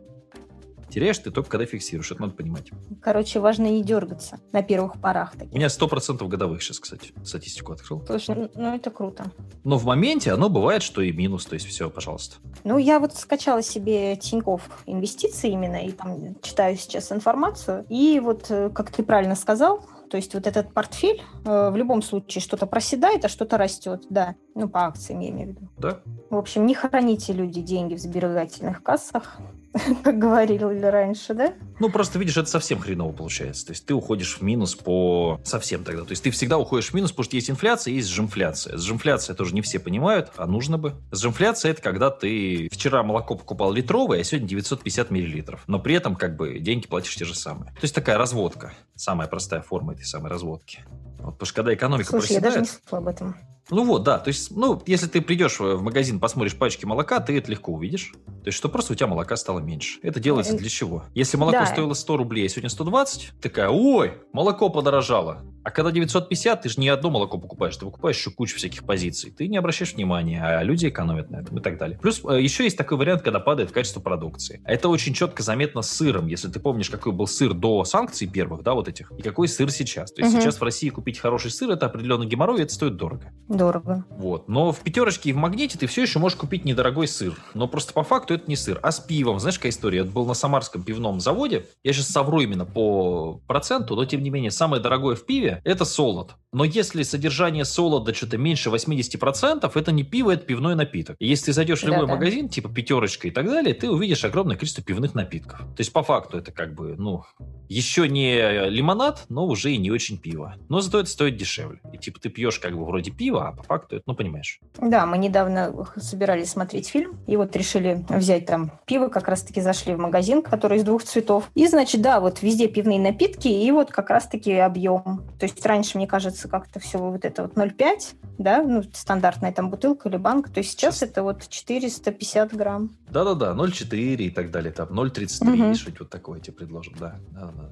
Теряешь 0.92 1.18
ты 1.18 1.30
только 1.30 1.48
когда 1.48 1.64
фиксируешь, 1.64 2.12
это 2.12 2.20
надо 2.20 2.34
понимать. 2.34 2.70
Короче, 3.00 3.40
важно 3.40 3.66
не 3.66 3.82
дергаться 3.82 4.38
на 4.52 4.62
первых 4.62 5.00
порах. 5.00 5.32
Таких. 5.32 5.52
У 5.52 5.56
меня 5.56 5.68
100% 5.68 6.28
годовых 6.28 6.62
сейчас, 6.62 6.80
кстати, 6.80 7.12
статистику 7.24 7.72
открыл. 7.72 8.04
Слушай, 8.06 8.50
ну 8.54 8.74
это 8.74 8.90
круто. 8.90 9.24
Но 9.64 9.78
в 9.78 9.86
моменте 9.86 10.32
оно 10.32 10.50
бывает, 10.50 10.82
что 10.82 11.00
и 11.00 11.10
минус, 11.10 11.46
то 11.46 11.54
есть 11.54 11.66
все, 11.66 11.88
пожалуйста. 11.88 12.36
Ну, 12.64 12.76
я 12.76 13.00
вот 13.00 13.14
скачала 13.14 13.62
себе 13.62 14.16
Тиньков 14.16 14.68
инвестиции 14.84 15.50
именно, 15.50 15.76
и 15.76 15.92
там 15.92 16.36
читаю 16.42 16.76
сейчас 16.76 17.10
информацию. 17.10 17.86
И 17.88 18.20
вот, 18.22 18.50
э, 18.50 18.68
как 18.68 18.90
ты 18.90 19.02
правильно 19.02 19.34
сказал, 19.34 19.86
то 20.10 20.16
есть 20.16 20.34
вот 20.34 20.46
этот 20.46 20.74
портфель 20.74 21.22
э, 21.46 21.70
в 21.70 21.76
любом 21.76 22.02
случае 22.02 22.42
что-то 22.42 22.66
проседает, 22.66 23.24
а 23.24 23.28
что-то 23.28 23.56
растет, 23.56 24.04
да. 24.10 24.34
Ну, 24.54 24.68
по 24.68 24.84
акциям 24.84 25.20
я 25.20 25.30
имею 25.30 25.46
в 25.46 25.50
виду. 25.52 25.68
Да. 25.78 26.00
В 26.28 26.36
общем, 26.36 26.66
не 26.66 26.74
храните 26.74 27.32
люди 27.32 27.62
деньги 27.62 27.94
в 27.94 27.98
сберегательных 27.98 28.82
кассах. 28.82 29.38
как 30.02 30.18
говорили 30.18 30.64
раньше, 30.64 31.34
да? 31.34 31.54
Ну, 31.80 31.88
просто 31.88 32.18
видишь, 32.18 32.36
это 32.36 32.48
совсем 32.48 32.78
хреново 32.78 33.12
получается. 33.12 33.66
То 33.66 33.72
есть 33.72 33.86
ты 33.86 33.94
уходишь 33.94 34.38
в 34.38 34.42
минус 34.42 34.74
по 34.74 35.40
совсем 35.44 35.84
тогда. 35.84 36.04
То 36.04 36.10
есть 36.10 36.22
ты 36.22 36.30
всегда 36.30 36.58
уходишь 36.58 36.90
в 36.90 36.94
минус, 36.94 37.10
потому 37.12 37.24
что 37.24 37.36
есть 37.36 37.50
инфляция, 37.50 37.94
есть 37.94 38.08
сжимфляция. 38.08 38.76
Сжимфляция 38.76 39.34
тоже 39.34 39.54
не 39.54 39.62
все 39.62 39.78
понимают, 39.78 40.30
а 40.36 40.46
нужно 40.46 40.78
бы. 40.78 40.94
Сжимфляция– 41.10 41.70
это 41.72 41.82
когда 41.82 42.10
ты 42.10 42.68
вчера 42.70 43.02
молоко 43.02 43.34
покупал 43.34 43.72
литровое, 43.72 44.20
а 44.20 44.24
сегодня 44.24 44.48
950 44.48 45.10
миллилитров. 45.10 45.64
Но 45.66 45.78
при 45.78 45.94
этом 45.94 46.16
как 46.16 46.36
бы 46.36 46.58
деньги 46.58 46.86
платишь 46.86 47.16
те 47.16 47.24
же 47.24 47.34
самые. 47.34 47.72
То 47.72 47.82
есть 47.82 47.94
такая 47.94 48.18
разводка. 48.18 48.74
Самая 48.94 49.28
простая 49.28 49.62
форма 49.62 49.94
этой 49.94 50.04
самой 50.04 50.30
разводки. 50.30 50.80
Вот, 51.18 51.34
потому 51.34 51.46
что 51.46 51.54
когда 51.54 51.74
экономика 51.74 52.10
Слушай, 52.10 52.28
проседает... 52.28 52.44
я 52.44 52.50
даже 52.50 52.60
не 52.60 52.66
слышала 52.66 52.98
об 52.98 53.08
этом. 53.08 53.36
Ну 53.72 53.84
вот, 53.84 54.02
да. 54.02 54.18
То 54.18 54.28
есть, 54.28 54.50
ну, 54.50 54.80
если 54.86 55.06
ты 55.06 55.22
придешь 55.22 55.58
в 55.58 55.80
магазин, 55.80 56.20
посмотришь 56.20 56.56
пачки 56.56 56.84
молока, 56.84 57.20
ты 57.20 57.38
это 57.38 57.50
легко 57.50 57.72
увидишь. 57.72 58.12
То 58.26 58.48
есть, 58.48 58.58
что 58.58 58.68
просто 58.68 58.92
у 58.92 58.96
тебя 58.96 59.06
молока 59.06 59.34
стало 59.36 59.60
меньше. 59.60 59.98
Это 60.02 60.20
делается 60.20 60.56
для 60.56 60.68
чего? 60.68 61.04
Если 61.14 61.38
молоко 61.38 61.60
да. 61.60 61.66
стоило 61.66 61.94
100 61.94 62.16
рублей, 62.18 62.46
а 62.46 62.48
сегодня 62.50 62.68
120, 62.68 63.32
такая, 63.40 63.70
ой, 63.70 64.14
молоко 64.32 64.68
подорожало. 64.68 65.42
А 65.64 65.70
когда 65.70 65.92
950, 65.92 66.62
ты 66.62 66.68
же 66.68 66.80
не 66.80 66.88
одно 66.88 67.08
молоко 67.08 67.38
покупаешь, 67.38 67.76
ты 67.76 67.84
покупаешь 67.84 68.18
еще 68.18 68.30
кучу 68.30 68.56
всяких 68.56 68.84
позиций. 68.84 69.30
Ты 69.30 69.46
не 69.46 69.56
обращаешь 69.56 69.94
внимания, 69.94 70.42
а 70.44 70.62
люди 70.62 70.88
экономят 70.88 71.30
на 71.30 71.36
этом 71.36 71.58
и 71.58 71.62
так 71.62 71.78
далее. 71.78 71.98
Плюс 71.98 72.20
э, 72.24 72.42
еще 72.42 72.64
есть 72.64 72.76
такой 72.76 72.98
вариант, 72.98 73.22
когда 73.22 73.38
падает 73.38 73.70
качество 73.70 74.00
продукции. 74.00 74.60
Это 74.64 74.88
очень 74.88 75.14
четко 75.14 75.42
заметно 75.42 75.82
с 75.82 75.90
сыром. 75.90 76.26
Если 76.26 76.48
ты 76.48 76.58
помнишь, 76.58 76.90
какой 76.90 77.12
был 77.12 77.28
сыр 77.28 77.54
до 77.54 77.84
санкций 77.84 78.26
первых, 78.26 78.62
да, 78.62 78.74
вот 78.74 78.88
этих, 78.88 79.12
и 79.12 79.22
какой 79.22 79.46
сыр 79.46 79.70
сейчас. 79.70 80.12
То 80.12 80.22
есть 80.22 80.34
угу. 80.34 80.42
сейчас 80.42 80.60
в 80.60 80.62
России 80.62 80.88
купить 80.88 81.18
хороший 81.18 81.52
сыр, 81.52 81.70
это 81.70 81.86
определенно 81.86 82.24
геморрой, 82.24 82.58
и 82.58 82.62
это 82.62 82.74
стоит 82.74 82.96
дорого. 82.96 83.32
Дорого. 83.62 84.04
Вот. 84.10 84.48
Но 84.48 84.72
в 84.72 84.80
пятерочке 84.80 85.30
и 85.30 85.32
в 85.32 85.36
магните 85.36 85.78
ты 85.78 85.86
все 85.86 86.02
еще 86.02 86.18
можешь 86.18 86.36
купить 86.36 86.64
недорогой 86.64 87.06
сыр. 87.06 87.36
Но 87.54 87.68
просто 87.68 87.92
по 87.92 88.02
факту 88.02 88.34
это 88.34 88.48
не 88.48 88.56
сыр. 88.56 88.80
А 88.82 88.90
с 88.90 88.98
пивом, 88.98 89.38
знаешь, 89.38 89.56
какая 89.56 89.70
история? 89.70 90.00
Это 90.00 90.10
был 90.10 90.26
на 90.26 90.34
Самарском 90.34 90.82
пивном 90.82 91.20
заводе. 91.20 91.66
Я 91.84 91.92
сейчас 91.92 92.08
совру 92.08 92.40
именно 92.40 92.64
по 92.64 93.40
проценту, 93.46 93.94
но 93.94 94.04
тем 94.04 94.24
не 94.24 94.30
менее, 94.30 94.50
самое 94.50 94.82
дорогое 94.82 95.14
в 95.14 95.24
пиве– 95.24 95.60
это 95.64 95.84
солод. 95.84 96.34
Но 96.52 96.64
если 96.64 97.02
содержание 97.02 97.64
солода 97.64 98.12
что-то 98.12 98.36
меньше 98.36 98.68
80%, 98.68 99.70
это 99.74 99.92
не 99.92 100.02
пиво, 100.02 100.32
это 100.32 100.44
пивной 100.44 100.74
напиток. 100.74 101.16
И 101.18 101.26
если 101.26 101.46
ты 101.46 101.52
зайдешь 101.54 101.80
в 101.80 101.86
любой 101.86 102.02
Да-да. 102.02 102.14
магазин, 102.14 102.48
типа 102.50 102.68
пятерочка 102.68 103.26
и 103.28 103.30
так 103.30 103.46
далее, 103.46 103.74
ты 103.74 103.90
увидишь 103.90 104.22
огромное 104.24 104.56
количество 104.56 104.84
пивных 104.84 105.14
напитков. 105.14 105.60
То 105.60 105.80
есть, 105.80 105.92
по 105.92 106.02
факту, 106.02 106.36
это 106.36 106.52
как 106.52 106.74
бы, 106.74 106.94
ну, 106.98 107.24
еще 107.70 108.06
не 108.06 108.68
лимонад, 108.68 109.24
но 109.30 109.46
уже 109.46 109.72
и 109.72 109.78
не 109.78 109.90
очень 109.90 110.18
пиво. 110.18 110.56
Но 110.68 110.82
зато 110.82 111.00
это 111.00 111.08
стоит 111.08 111.36
дешевле. 111.36 111.80
И 111.90 111.96
типа 111.96 112.20
ты 112.20 112.28
пьешь 112.28 112.58
как 112.58 112.76
бы 112.76 112.84
вроде 112.84 113.10
пива, 113.10 113.48
а 113.48 113.52
по 113.52 113.62
факту 113.62 113.96
это, 113.96 114.04
ну, 114.06 114.14
понимаешь. 114.14 114.60
Да, 114.78 115.06
мы 115.06 115.16
недавно 115.16 115.86
собирались 115.96 116.50
смотреть 116.50 116.86
фильм, 116.88 117.18
и 117.26 117.36
вот 117.38 117.56
решили 117.56 118.04
взять 118.10 118.44
там 118.44 118.72
пиво, 118.86 119.08
как 119.08 119.26
раз-таки 119.28 119.62
зашли 119.62 119.94
в 119.94 119.98
магазин, 119.98 120.42
который 120.42 120.76
из 120.76 120.84
двух 120.84 121.02
цветов. 121.02 121.50
И, 121.54 121.66
значит, 121.66 122.02
да, 122.02 122.20
вот 122.20 122.42
везде 122.42 122.68
пивные 122.68 123.00
напитки, 123.00 123.48
и 123.48 123.70
вот 123.70 123.90
как 123.90 124.10
раз-таки 124.10 124.52
объем. 124.52 125.22
То 125.40 125.46
есть 125.46 125.64
раньше, 125.64 125.96
мне 125.96 126.06
кажется, 126.06 126.41
как-то 126.48 126.80
все 126.80 126.98
вот 126.98 127.24
это 127.24 127.42
вот 127.42 127.54
0,5, 127.54 128.14
да, 128.38 128.62
ну, 128.62 128.82
стандартная 128.92 129.52
там 129.52 129.70
бутылка 129.70 130.08
или 130.08 130.16
банк, 130.16 130.50
то 130.50 130.58
есть 130.58 130.72
сейчас, 130.72 130.96
сейчас... 130.98 131.10
это 131.10 131.22
вот 131.22 131.48
450 131.48 132.54
грамм. 132.54 132.90
Да-да-да, 133.08 133.52
0,4 133.52 134.16
и 134.16 134.30
так 134.30 134.50
далее, 134.50 134.72
там 134.72 134.88
0,33, 134.88 135.66
угу. 135.66 135.74
что-нибудь 135.74 136.00
вот 136.00 136.10
такое 136.10 136.40
тебе 136.40 136.54
предложат, 136.54 136.94
да. 136.98 137.16
да, 137.32 137.50
да. 137.56 137.70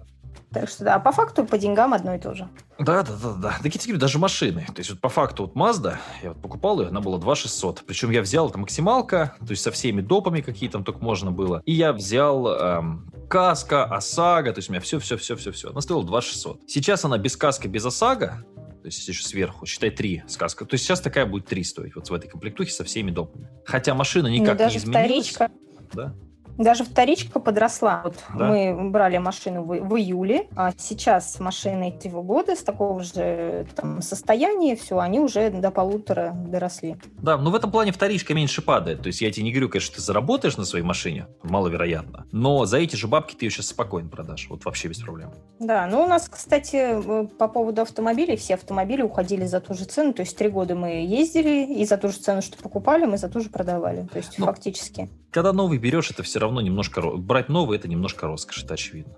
Так 0.52 0.68
что 0.68 0.84
да, 0.84 0.98
по 0.98 1.12
факту 1.12 1.44
по 1.44 1.58
деньгам 1.58 1.94
одно 1.94 2.14
и 2.14 2.18
то 2.18 2.34
же. 2.34 2.48
Да, 2.78 3.02
да, 3.02 3.12
да, 3.22 3.32
да. 3.34 3.54
Такие 3.62 3.78
тебе 3.78 3.98
даже 3.98 4.18
машины. 4.18 4.66
То 4.66 4.78
есть 4.78 4.90
вот 4.90 5.00
по 5.00 5.08
факту 5.08 5.44
вот 5.44 5.54
Mazda, 5.54 5.96
я 6.22 6.30
вот 6.30 6.42
покупал 6.42 6.80
ее, 6.80 6.88
она 6.88 7.00
была 7.00 7.18
2 7.18 7.36
600. 7.36 7.84
Причем 7.86 8.10
я 8.10 8.20
взял, 8.20 8.48
это 8.48 8.58
максималка, 8.58 9.36
то 9.38 9.50
есть 9.50 9.62
со 9.62 9.70
всеми 9.70 10.00
допами, 10.00 10.40
какие 10.40 10.68
там 10.68 10.82
только 10.82 11.04
можно 11.04 11.30
было. 11.30 11.62
И 11.66 11.72
я 11.72 11.92
взял 11.92 12.48
эм, 12.48 13.12
каска, 13.28 13.84
ОСАГО, 13.84 14.52
то 14.52 14.58
есть 14.58 14.70
у 14.70 14.72
меня 14.72 14.80
все-все-все-все-все. 14.80 15.70
Она 15.70 15.82
стоила 15.82 16.04
2 16.04 16.20
600. 16.20 16.62
Сейчас 16.66 17.04
она 17.04 17.16
без 17.16 17.36
каска, 17.36 17.68
без 17.68 17.86
ОСАГО, 17.86 18.44
то 18.80 18.86
есть 18.86 19.06
еще 19.06 19.22
сверху, 19.22 19.66
считай, 19.66 19.90
3 19.90 20.24
сказка. 20.26 20.64
То 20.64 20.74
есть 20.74 20.84
сейчас 20.84 21.00
такая 21.00 21.26
будет 21.26 21.46
3 21.46 21.64
стоить, 21.64 21.94
вот 21.94 22.08
в 22.08 22.14
этой 22.14 22.28
комплектухе 22.28 22.72
со 22.72 22.84
всеми 22.84 23.10
допами. 23.10 23.48
Хотя 23.64 23.94
машина 23.94 24.28
никак 24.28 24.58
ну, 24.58 24.68
не 24.68 24.76
изменилась. 24.76 25.06
Вторичка. 25.06 25.50
Да. 25.92 26.14
Даже 26.60 26.84
вторичка 26.84 27.40
подросла. 27.40 28.02
Вот 28.04 28.16
да? 28.36 28.48
мы 28.48 28.90
брали 28.90 29.16
машину 29.16 29.62
в, 29.62 29.68
в 29.80 29.96
июле, 29.96 30.46
а 30.54 30.72
сейчас 30.76 31.40
машины 31.40 31.88
этого 31.88 32.22
года 32.22 32.54
с 32.54 32.62
такого 32.62 33.02
же 33.02 33.66
там, 33.74 34.02
состояния, 34.02 34.76
все, 34.76 34.98
они 34.98 35.20
уже 35.20 35.48
до 35.50 35.70
полутора 35.70 36.34
доросли. 36.34 36.96
Да, 37.22 37.38
но 37.38 37.50
в 37.50 37.54
этом 37.54 37.70
плане 37.70 37.92
вторичка 37.92 38.34
меньше 38.34 38.60
падает. 38.60 39.00
То 39.00 39.06
есть 39.06 39.22
я 39.22 39.32
тебе 39.32 39.44
не 39.44 39.52
говорю, 39.52 39.70
конечно, 39.70 39.94
ты 39.94 40.02
заработаешь 40.02 40.58
на 40.58 40.66
своей 40.66 40.84
машине, 40.84 41.28
маловероятно, 41.42 42.26
но 42.30 42.66
за 42.66 42.76
эти 42.76 42.94
же 42.94 43.08
бабки 43.08 43.34
ты 43.34 43.46
ее 43.46 43.50
сейчас 43.50 43.68
спокойно 43.68 44.10
продашь, 44.10 44.46
вот 44.50 44.66
вообще 44.66 44.88
без 44.88 44.98
проблем. 44.98 45.32
Да, 45.60 45.86
ну 45.86 46.02
у 46.02 46.06
нас, 46.06 46.28
кстати, 46.28 46.76
э, 46.76 47.26
по 47.38 47.48
поводу 47.48 47.80
автомобилей, 47.80 48.36
все 48.36 48.54
автомобили 48.54 49.00
уходили 49.00 49.46
за 49.46 49.60
ту 49.60 49.72
же 49.72 49.86
цену, 49.86 50.12
то 50.12 50.20
есть 50.20 50.36
три 50.36 50.50
года 50.50 50.74
мы 50.74 51.06
ездили, 51.06 51.72
и 51.72 51.86
за 51.86 51.96
ту 51.96 52.08
же 52.08 52.18
цену, 52.18 52.42
что 52.42 52.58
покупали, 52.62 53.06
мы 53.06 53.16
за 53.16 53.30
ту 53.30 53.40
же 53.40 53.48
продавали, 53.48 54.06
то 54.12 54.18
есть 54.18 54.38
ну, 54.38 54.44
фактически. 54.44 55.08
Когда 55.30 55.52
новый 55.52 55.78
берешь, 55.78 56.10
это 56.10 56.22
все 56.22 56.40
равно 56.40 56.60
немножко... 56.60 57.02
Брать 57.02 57.48
новый– 57.48 57.78
это 57.78 57.88
немножко 57.88 58.26
роскошь, 58.26 58.64
это 58.64 58.74
очевидно. 58.74 59.14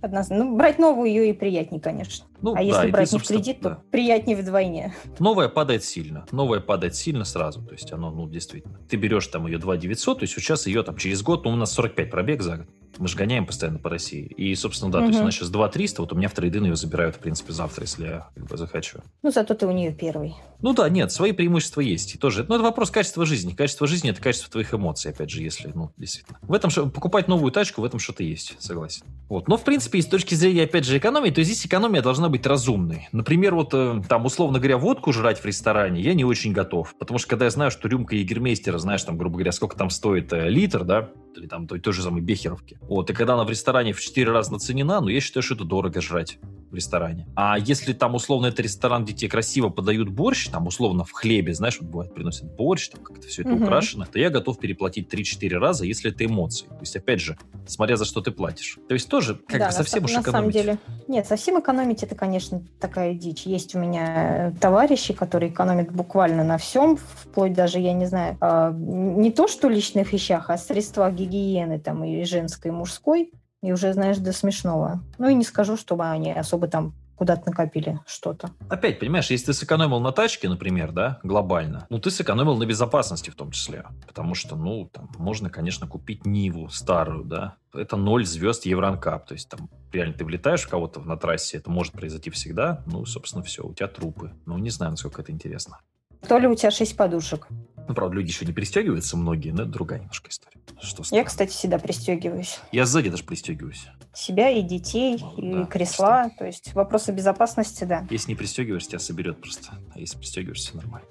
Однозначно. 0.00 0.44
Ну, 0.44 0.56
брать 0.56 0.78
новую 0.78 1.08
ее 1.08 1.30
и 1.30 1.32
приятнее, 1.32 1.80
конечно. 1.80 2.26
Ну, 2.40 2.52
а 2.52 2.56
да, 2.56 2.60
если 2.60 2.90
брать 2.90 3.10
ты, 3.10 3.16
не 3.16 3.20
в 3.20 3.26
кредит, 3.26 3.58
да. 3.60 3.70
то 3.70 3.82
приятнее 3.90 4.36
вдвойне. 4.36 4.94
Новая 5.18 5.48
падает 5.48 5.82
сильно. 5.82 6.26
Новая 6.30 6.60
падает 6.60 6.94
сильно 6.94 7.24
сразу. 7.24 7.62
То 7.62 7.72
есть 7.72 7.92
оно, 7.92 8.10
ну, 8.10 8.28
действительно. 8.28 8.78
Ты 8.88 8.96
берешь 8.96 9.26
там 9.26 9.46
ее 9.46 9.58
2 9.58 9.76
900, 9.76 10.18
то 10.18 10.22
есть 10.22 10.34
сейчас 10.34 10.66
ее 10.66 10.82
там 10.82 10.96
через 10.96 11.22
год, 11.22 11.44
ну, 11.44 11.50
у 11.50 11.56
нас 11.56 11.72
45 11.72 12.10
пробег 12.10 12.42
за 12.42 12.58
год. 12.58 12.66
Мы 12.98 13.08
же 13.08 13.16
гоняем 13.16 13.46
постоянно 13.46 13.78
по 13.78 13.90
России. 13.90 14.24
И, 14.24 14.54
собственно, 14.54 14.90
да, 14.90 14.98
угу. 14.98 15.06
то 15.06 15.10
есть 15.10 15.20
она 15.20 15.30
сейчас 15.30 15.50
2 15.50 15.68
300, 15.68 16.02
вот 16.02 16.12
у 16.12 16.16
меня 16.16 16.28
в 16.28 16.32
трейдин 16.32 16.64
ее 16.64 16.76
забирают, 16.76 17.16
в 17.16 17.18
принципе, 17.18 17.52
завтра, 17.52 17.82
если 17.84 18.04
я 18.04 18.28
как 18.34 18.46
бы 18.46 18.56
захочу. 18.56 18.98
Ну, 19.22 19.30
зато 19.30 19.54
ты 19.54 19.66
у 19.66 19.72
нее 19.72 19.92
первый. 19.92 20.34
Ну 20.60 20.72
да, 20.72 20.88
нет, 20.88 21.12
свои 21.12 21.32
преимущества 21.32 21.80
есть. 21.80 22.14
И 22.14 22.18
тоже, 22.18 22.44
ну, 22.48 22.54
это 22.54 22.64
вопрос 22.64 22.90
качества 22.90 23.26
жизни. 23.26 23.52
Качество 23.52 23.86
жизни– 23.86 24.10
это 24.12 24.22
качество 24.22 24.50
твоих 24.50 24.72
эмоций, 24.72 25.10
опять 25.10 25.30
же, 25.30 25.42
если, 25.42 25.70
ну, 25.74 25.90
действительно. 25.96 26.38
В 26.42 26.52
этом, 26.52 26.70
покупать 26.90 27.28
новую 27.28 27.52
тачку, 27.52 27.82
в 27.82 27.84
этом 27.84 27.98
что-то 27.98 28.22
есть, 28.22 28.56
согласен. 28.58 29.02
Вот. 29.28 29.48
Но, 29.48 29.56
в 29.56 29.64
принципе, 29.64 30.00
с 30.00 30.06
точки 30.06 30.34
зрения, 30.34 30.64
опять 30.64 30.84
же, 30.84 30.96
экономии, 30.96 31.30
то 31.30 31.42
здесь 31.42 31.66
экономия 31.66 32.02
должна 32.02 32.28
быть 32.28 32.46
разумной. 32.46 33.08
Например, 33.12 33.54
вот 33.54 33.70
э, 33.74 34.02
там, 34.08 34.24
условно 34.24 34.58
говоря, 34.58 34.78
водку 34.78 35.12
жрать 35.12 35.40
в 35.40 35.44
ресторане 35.44 36.00
я 36.00 36.14
не 36.14 36.24
очень 36.24 36.52
готов. 36.52 36.94
Потому 36.98 37.18
что, 37.18 37.28
когда 37.28 37.46
я 37.46 37.50
знаю, 37.50 37.70
что 37.70 37.88
рюмка 37.88 38.16
егермейстера, 38.16 38.78
знаешь, 38.78 39.02
там, 39.02 39.18
грубо 39.18 39.36
говоря, 39.36 39.52
сколько 39.52 39.76
там 39.76 39.90
стоит 39.90 40.32
э, 40.32 40.48
литр, 40.48 40.84
да, 40.84 41.10
или 41.36 41.46
там 41.46 41.66
той, 41.66 41.80
той 41.80 41.92
же 41.92 42.02
самой 42.02 42.20
бехеровки. 42.20 42.78
Вот, 42.82 43.10
и 43.10 43.12
когда 43.12 43.34
она 43.34 43.44
в 43.44 43.50
ресторане 43.50 43.92
в 43.92 44.00
4 44.00 44.30
раза 44.30 44.52
наценена, 44.52 45.00
ну, 45.00 45.08
я 45.08 45.20
считаю, 45.20 45.42
что 45.42 45.54
это 45.54 45.64
дорого 45.64 46.00
жрать 46.00 46.38
в 46.70 46.74
ресторане. 46.74 47.26
А 47.36 47.58
если 47.58 47.92
там, 47.92 48.14
условно, 48.14 48.46
это 48.46 48.62
ресторан, 48.62 49.04
где 49.04 49.12
тебе 49.12 49.30
красиво 49.30 49.68
подают 49.68 50.08
борщ, 50.08 50.48
там, 50.48 50.66
условно, 50.66 51.04
в 51.04 51.12
хлебе, 51.12 51.54
знаешь, 51.54 51.78
вот 51.80 51.90
бывает, 51.90 52.14
приносят 52.14 52.54
борщ, 52.54 52.88
там 52.88 53.02
как-то 53.02 53.28
все 53.28 53.42
это 53.42 53.52
угу. 53.52 53.64
украшено, 53.64 54.04
то 54.04 54.18
я 54.18 54.30
готов 54.30 54.58
переплатить 54.58 55.12
3-4 55.12 55.48
раза, 55.58 55.84
если 55.84 56.10
это 56.10 56.24
эмоции. 56.24 56.66
То 56.66 56.80
есть, 56.80 56.96
опять 56.96 57.20
же, 57.20 57.38
смотря 57.66 57.96
за 57.96 58.04
что 58.04 58.20
ты 58.20 58.30
платишь. 58.30 58.78
То 58.88 58.94
есть 58.94 59.08
тоже 59.08 59.36
как 59.46 59.58
да, 59.58 59.66
бы 59.68 59.72
совсем 59.72 60.02
на, 60.02 60.04
уж 60.06 60.14
на 60.14 60.20
экономить. 60.20 60.32
самом 60.32 60.50
деле. 60.50 60.78
Нет, 61.08 61.26
совсем 61.26 61.60
экономить 61.60 62.02
это, 62.02 62.14
конечно, 62.14 62.62
такая 62.80 63.14
дичь. 63.14 63.42
Есть 63.42 63.74
у 63.74 63.78
меня 63.78 64.54
товарищи, 64.60 65.14
которые 65.14 65.50
экономят 65.52 65.92
буквально 65.92 66.44
на 66.44 66.58
всем, 66.58 66.96
вплоть 66.96 67.52
даже, 67.52 67.78
я 67.78 67.92
не 67.92 68.06
знаю, 68.06 68.36
а, 68.40 68.72
не 68.72 69.30
то, 69.30 69.48
что 69.48 69.68
личных 69.68 70.12
вещах, 70.12 70.50
а 70.50 70.58
средствах 70.58 71.14
гигиены 71.14 71.78
там 71.78 72.04
и 72.04 72.24
женской, 72.24 72.70
и 72.70 72.74
мужской. 72.74 73.30
И 73.62 73.72
уже, 73.72 73.92
знаешь, 73.92 74.18
до 74.18 74.32
смешного. 74.32 75.02
Ну 75.18 75.28
и 75.28 75.34
не 75.34 75.44
скажу, 75.44 75.76
чтобы 75.76 76.04
они 76.04 76.32
особо 76.32 76.68
там 76.68 76.94
куда-то 77.16 77.46
накопили 77.46 77.98
что-то. 78.06 78.50
Опять, 78.68 79.00
понимаешь, 79.00 79.30
если 79.30 79.46
ты 79.46 79.52
сэкономил 79.54 80.00
на 80.00 80.12
тачке, 80.12 80.48
например, 80.48 80.92
да, 80.92 81.18
глобально, 81.22 81.86
ну, 81.88 81.98
ты 81.98 82.10
сэкономил 82.10 82.56
на 82.56 82.66
безопасности 82.66 83.30
в 83.30 83.34
том 83.34 83.50
числе. 83.50 83.86
Потому 84.06 84.34
что, 84.34 84.54
ну, 84.54 84.88
там, 84.92 85.10
можно, 85.18 85.50
конечно, 85.50 85.86
купить 85.86 86.26
Ниву 86.26 86.68
старую, 86.68 87.24
да. 87.24 87.56
Это 87.74 87.96
ноль 87.96 88.26
звезд 88.26 88.66
Евронкап. 88.66 89.26
То 89.26 89.34
есть, 89.34 89.48
там, 89.48 89.70
реально, 89.92 90.14
ты 90.14 90.24
влетаешь 90.24 90.62
в 90.62 90.68
кого-то 90.68 91.00
на 91.00 91.16
трассе, 91.16 91.56
это 91.56 91.70
может 91.70 91.94
произойти 91.94 92.30
всегда. 92.30 92.82
Ну, 92.86 93.04
собственно, 93.06 93.42
все, 93.42 93.64
у 93.64 93.74
тебя 93.74 93.88
трупы. 93.88 94.32
Ну, 94.44 94.58
не 94.58 94.70
знаю, 94.70 94.92
насколько 94.92 95.22
это 95.22 95.32
интересно. 95.32 95.78
То 96.26 96.38
ли 96.38 96.46
у 96.46 96.54
тебя 96.54 96.70
шесть 96.70 96.96
подушек. 96.96 97.48
Ну, 97.88 97.94
правда, 97.94 98.16
люди 98.16 98.28
еще 98.28 98.44
не 98.44 98.52
пристегиваются 98.52 99.16
многие, 99.16 99.50
но 99.50 99.62
это 99.62 99.70
другая 99.70 100.00
немножко 100.00 100.30
история. 100.30 100.60
Что 100.80 101.02
Я, 101.10 101.24
кстати, 101.24 101.50
всегда 101.50 101.78
пристегиваюсь. 101.78 102.58
Я 102.72 102.84
сзади 102.84 103.10
даже 103.10 103.24
пристегиваюсь. 103.24 103.86
Себя 104.12 104.50
и 104.50 104.62
детей, 104.62 105.22
и 105.36 105.52
да, 105.52 105.64
кресла. 105.66 106.26
Что? 106.28 106.38
То 106.38 106.46
есть 106.46 106.74
вопросы 106.74 107.12
безопасности, 107.12 107.84
да. 107.84 108.06
Если 108.10 108.32
не 108.32 108.34
пристегиваешься, 108.34 108.90
тебя 108.90 108.98
соберет 108.98 109.40
просто. 109.40 109.72
А 109.94 109.98
если 109.98 110.18
пристегиваешься, 110.18 110.76
нормально. 110.76 111.06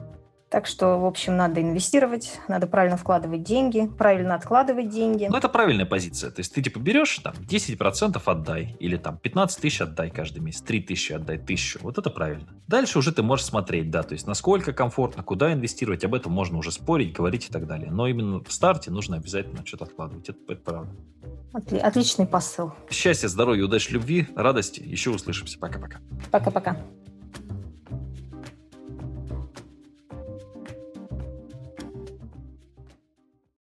Так 0.56 0.68
что, 0.68 0.98
в 0.98 1.06
общем, 1.06 1.36
надо 1.36 1.62
инвестировать, 1.62 2.40
надо 2.48 2.66
правильно 2.66 2.96
вкладывать 2.96 3.44
деньги, 3.44 3.92
правильно 3.98 4.36
откладывать 4.36 4.88
деньги. 4.88 5.28
Ну, 5.30 5.36
это 5.36 5.50
правильная 5.50 5.86
позиция. 5.86 6.32
То 6.32 6.40
есть 6.40 6.54
ты, 6.54 6.62
типа, 6.62 6.80
берешь, 6.80 7.20
там, 7.20 7.34
10% 7.34 8.22
отдай, 8.26 8.78
или 8.80 8.96
там 8.96 9.18
15 9.18 9.60
тысяч 9.60 9.82
отдай 9.82 10.10
каждый 10.10 10.40
месяц, 10.40 10.62
3 10.62 10.80
тысячи 10.84 11.12
отдай, 11.12 11.40
тысячу. 11.40 11.80
Вот 11.82 11.98
это 11.98 12.10
правильно. 12.10 12.48
Дальше 12.70 13.00
уже 13.00 13.12
ты 13.12 13.22
можешь 13.22 13.48
смотреть, 13.48 13.92
да, 13.92 14.02
то 14.04 14.14
есть 14.14 14.28
насколько 14.28 14.72
комфортно, 14.72 15.24
куда 15.24 15.52
инвестировать, 15.52 16.06
об 16.06 16.16
этом 16.16 16.32
можно 16.32 16.58
уже 16.58 16.72
спорить, 16.72 17.12
говорить 17.12 17.50
и 17.50 17.52
так 17.52 17.68
далее. 17.68 17.92
Но 17.92 18.08
именно 18.08 18.42
в 18.42 18.54
старте 18.54 18.92
нужно 18.92 19.18
обязательно 19.18 19.66
что-то 19.66 19.84
откладывать. 19.84 20.30
Это, 20.30 20.40
это 20.48 20.62
правда. 20.62 20.92
Отличный 21.84 22.28
посыл. 22.28 22.72
Счастья, 22.90 23.28
здоровья, 23.28 23.66
удачи, 23.66 23.92
любви, 23.92 24.30
радости. 24.38 24.80
Еще 24.80 25.10
услышимся. 25.10 25.60
Пока-пока. 25.60 26.00
Пока-пока. 26.32 26.78